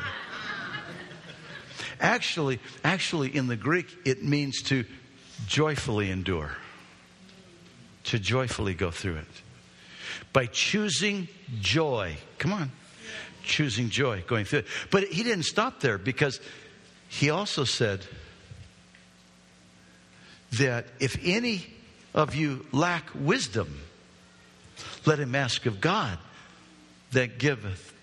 Actually, 1.99 2.61
actually, 2.85 3.35
in 3.35 3.47
the 3.47 3.57
Greek, 3.57 3.87
it 4.05 4.23
means 4.23 4.63
to 4.63 4.85
joyfully 5.47 6.11
endure, 6.11 6.57
to 8.05 8.19
joyfully 8.19 8.75
go 8.75 8.91
through 8.91 9.17
it 9.17 9.43
by 10.37 10.45
choosing 10.45 11.29
joy. 11.63 12.15
Come 12.37 12.53
on. 12.53 12.71
Choosing 13.43 13.89
joy, 13.89 14.23
going 14.27 14.45
through 14.45 14.59
it. 14.59 14.67
But 14.91 15.05
he 15.05 15.23
didn't 15.23 15.45
stop 15.45 15.81
there 15.81 15.97
because 15.97 16.41
he 17.09 17.31
also 17.31 17.65
said 17.65 18.05
that 20.59 20.89
if 21.01 21.19
any 21.25 21.67
of 22.13 22.35
you 22.35 22.67
lack 22.71 23.05
wisdom, 23.15 23.81
let 25.07 25.19
him 25.19 25.35
ask 25.35 25.65
of 25.65 25.81
God 25.81 26.19
that 27.13 27.39
giveth 27.39 27.95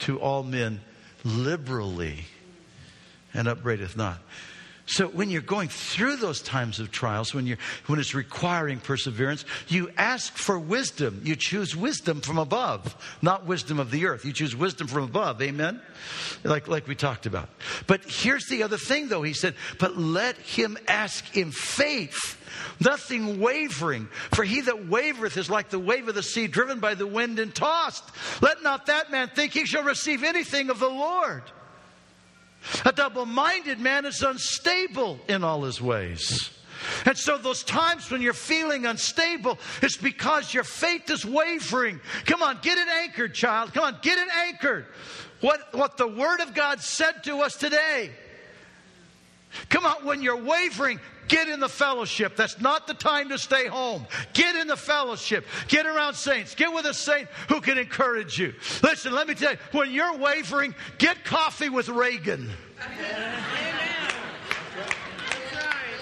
to 0.00 0.18
all 0.18 0.42
men 0.42 0.80
liberally 1.22 2.24
and 3.32 3.46
upbraideth 3.46 3.96
not. 3.96 4.18
So 4.84 5.06
when 5.06 5.30
you're 5.30 5.42
going 5.42 5.68
through 5.68 6.16
those 6.16 6.42
times 6.42 6.80
of 6.80 6.90
trials, 6.90 7.32
when 7.32 7.46
you're 7.46 7.58
when 7.86 8.00
it's 8.00 8.14
requiring 8.14 8.80
perseverance, 8.80 9.44
you 9.68 9.90
ask 9.96 10.36
for 10.36 10.58
wisdom. 10.58 11.22
You 11.24 11.36
choose 11.36 11.76
wisdom 11.76 12.20
from 12.20 12.38
above, 12.38 12.96
not 13.22 13.46
wisdom 13.46 13.78
of 13.78 13.92
the 13.92 14.06
earth. 14.06 14.24
You 14.24 14.32
choose 14.32 14.56
wisdom 14.56 14.88
from 14.88 15.04
above. 15.04 15.40
Amen. 15.40 15.80
Like 16.42 16.66
like 16.66 16.88
we 16.88 16.96
talked 16.96 17.26
about. 17.26 17.48
But 17.86 18.02
here's 18.04 18.46
the 18.46 18.64
other 18.64 18.76
thing 18.76 19.08
though. 19.08 19.22
He 19.22 19.34
said, 19.34 19.54
"But 19.78 19.96
let 19.96 20.36
him 20.38 20.76
ask 20.88 21.36
in 21.36 21.52
faith." 21.52 22.38
Nothing 22.80 23.40
wavering, 23.40 24.08
for 24.30 24.44
he 24.44 24.60
that 24.62 24.88
wavereth 24.88 25.36
is 25.38 25.48
like 25.48 25.70
the 25.70 25.78
wave 25.78 26.08
of 26.08 26.14
the 26.14 26.22
sea 26.22 26.48
driven 26.48 26.80
by 26.80 26.94
the 26.94 27.06
wind 27.06 27.38
and 27.38 27.54
tossed. 27.54 28.04
Let 28.42 28.62
not 28.62 28.86
that 28.86 29.10
man 29.10 29.30
think 29.34 29.52
he 29.52 29.64
shall 29.64 29.84
receive 29.84 30.22
anything 30.22 30.68
of 30.68 30.78
the 30.78 30.90
Lord. 30.90 31.44
A 32.84 32.92
double 32.92 33.26
minded 33.26 33.80
man 33.80 34.06
is 34.06 34.22
unstable 34.22 35.18
in 35.28 35.44
all 35.44 35.62
his 35.62 35.80
ways. 35.80 36.50
And 37.04 37.16
so, 37.16 37.38
those 37.38 37.62
times 37.62 38.10
when 38.10 38.20
you're 38.20 38.32
feeling 38.32 38.86
unstable, 38.86 39.58
it's 39.82 39.96
because 39.96 40.52
your 40.52 40.64
faith 40.64 41.10
is 41.10 41.24
wavering. 41.24 42.00
Come 42.26 42.42
on, 42.42 42.58
get 42.62 42.78
it 42.78 42.88
anchored, 42.88 43.34
child. 43.34 43.72
Come 43.72 43.84
on, 43.84 43.98
get 44.02 44.18
it 44.18 44.28
anchored. 44.48 44.86
What, 45.40 45.74
what 45.74 45.96
the 45.96 46.08
Word 46.08 46.40
of 46.40 46.54
God 46.54 46.80
said 46.80 47.24
to 47.24 47.38
us 47.38 47.56
today. 47.56 48.10
Come 49.68 49.86
on, 49.86 50.04
when 50.04 50.22
you're 50.22 50.42
wavering, 50.42 51.00
get 51.28 51.48
in 51.48 51.60
the 51.60 51.68
fellowship. 51.68 52.36
That's 52.36 52.60
not 52.60 52.86
the 52.86 52.94
time 52.94 53.28
to 53.30 53.38
stay 53.38 53.66
home. 53.66 54.06
Get 54.32 54.56
in 54.56 54.66
the 54.66 54.76
fellowship. 54.76 55.46
Get 55.68 55.86
around 55.86 56.14
saints. 56.14 56.54
Get 56.54 56.72
with 56.72 56.86
a 56.86 56.94
saint 56.94 57.28
who 57.48 57.60
can 57.60 57.78
encourage 57.78 58.38
you. 58.38 58.54
Listen, 58.82 59.12
let 59.12 59.28
me 59.28 59.34
tell 59.34 59.52
you, 59.52 59.58
when 59.72 59.90
you're 59.90 60.16
wavering, 60.16 60.74
get 60.98 61.24
coffee 61.24 61.68
with 61.68 61.88
Reagan. 61.88 62.50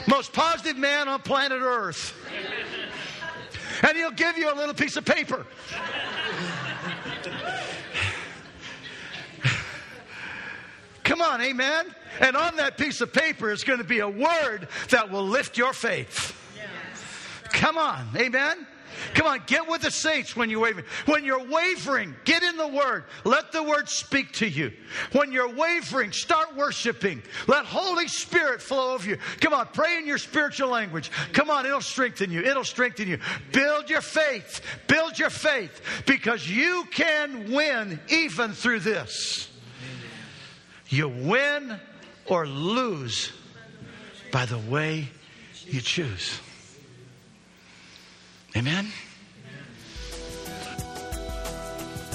Most 0.07 0.32
positive 0.32 0.76
man 0.76 1.09
on 1.09 1.20
planet 1.20 1.61
Earth. 1.62 2.16
And 3.82 3.96
he'll 3.96 4.11
give 4.11 4.36
you 4.36 4.53
a 4.53 4.57
little 4.57 4.74
piece 4.74 4.96
of 4.96 5.05
paper. 5.05 5.46
Come 11.11 11.22
on, 11.22 11.40
amen? 11.40 11.86
And 12.20 12.36
on 12.36 12.54
that 12.58 12.78
piece 12.78 13.00
of 13.00 13.12
paper 13.12 13.50
is 13.50 13.64
going 13.64 13.80
to 13.80 13.84
be 13.84 13.98
a 13.98 14.08
word 14.08 14.68
that 14.90 15.11
will 15.11 15.26
lift 15.26 15.58
your 15.58 15.72
faith. 15.72 16.36
Come 17.52 17.76
on, 17.78 18.06
amen? 18.16 18.64
Come 19.14 19.26
on, 19.26 19.42
get 19.48 19.68
with 19.68 19.82
the 19.82 19.90
saints 19.90 20.36
when 20.36 20.50
you're 20.50 20.61
wavering. 20.61 20.86
When 21.06 21.24
you're 21.24 21.44
wavering, 21.44 22.14
get 22.24 22.44
in 22.44 22.56
the 22.56 22.68
Word. 22.68 23.06
Let 23.24 23.50
the 23.50 23.61
Word 23.61 23.88
speak 23.88 24.34
to 24.34 24.46
you. 24.46 24.70
When 25.11 25.32
you're 25.32 25.52
wavering, 25.52 26.12
start 26.12 26.54
worshiping. 26.54 27.24
Let 27.48 27.64
Holy 27.64 28.06
Spirit 28.06 28.62
flow 28.62 28.94
over 28.94 29.08
you. 29.08 29.18
Come 29.40 29.52
on, 29.52 29.66
pray 29.72 29.98
in 29.98 30.06
your 30.06 30.18
spiritual 30.18 30.68
language. 30.68 31.11
Come 31.32 31.50
on, 31.50 31.66
it'll 31.66 31.80
strengthen 31.80 32.30
you. 32.30 32.40
It'll 32.42 32.62
strengthen 32.62 33.08
you. 33.08 33.18
Build 33.50 33.90
your 33.90 34.00
faith. 34.00 34.61
Build 34.86 35.18
your 35.18 35.30
faith 35.30 36.04
because 36.06 36.48
you 36.48 36.84
can 36.92 37.50
win 37.50 37.98
even 38.08 38.52
through 38.52 38.80
this. 38.80 39.49
You 40.91 41.09
win 41.09 41.80
or 42.26 42.47
lose 42.49 43.32
by 44.32 44.45
the 44.45 44.59
way 44.59 45.09
you 45.64 45.80
choose. 45.80 46.41
Amen? 48.57 48.88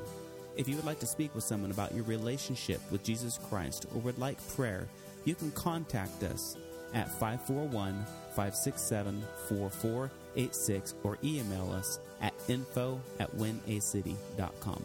If 0.56 0.66
you 0.66 0.76
would 0.76 0.86
like 0.86 1.00
to 1.00 1.06
speak 1.06 1.34
with 1.34 1.44
someone 1.44 1.70
about 1.70 1.94
your 1.94 2.04
relationship 2.04 2.80
with 2.90 3.02
Jesus 3.02 3.38
Christ 3.50 3.84
or 3.94 4.00
would 4.00 4.18
like 4.18 4.38
prayer, 4.54 4.88
you 5.26 5.34
can 5.34 5.50
contact 5.52 6.22
us 6.22 6.56
at 6.94 7.10
541 7.10 7.92
567 8.30 9.22
4486 9.48 10.94
or 11.02 11.18
email 11.22 11.70
us 11.72 11.98
at 12.22 12.32
info 12.48 13.00
at 13.18 13.30
winacity.com. 13.36 14.82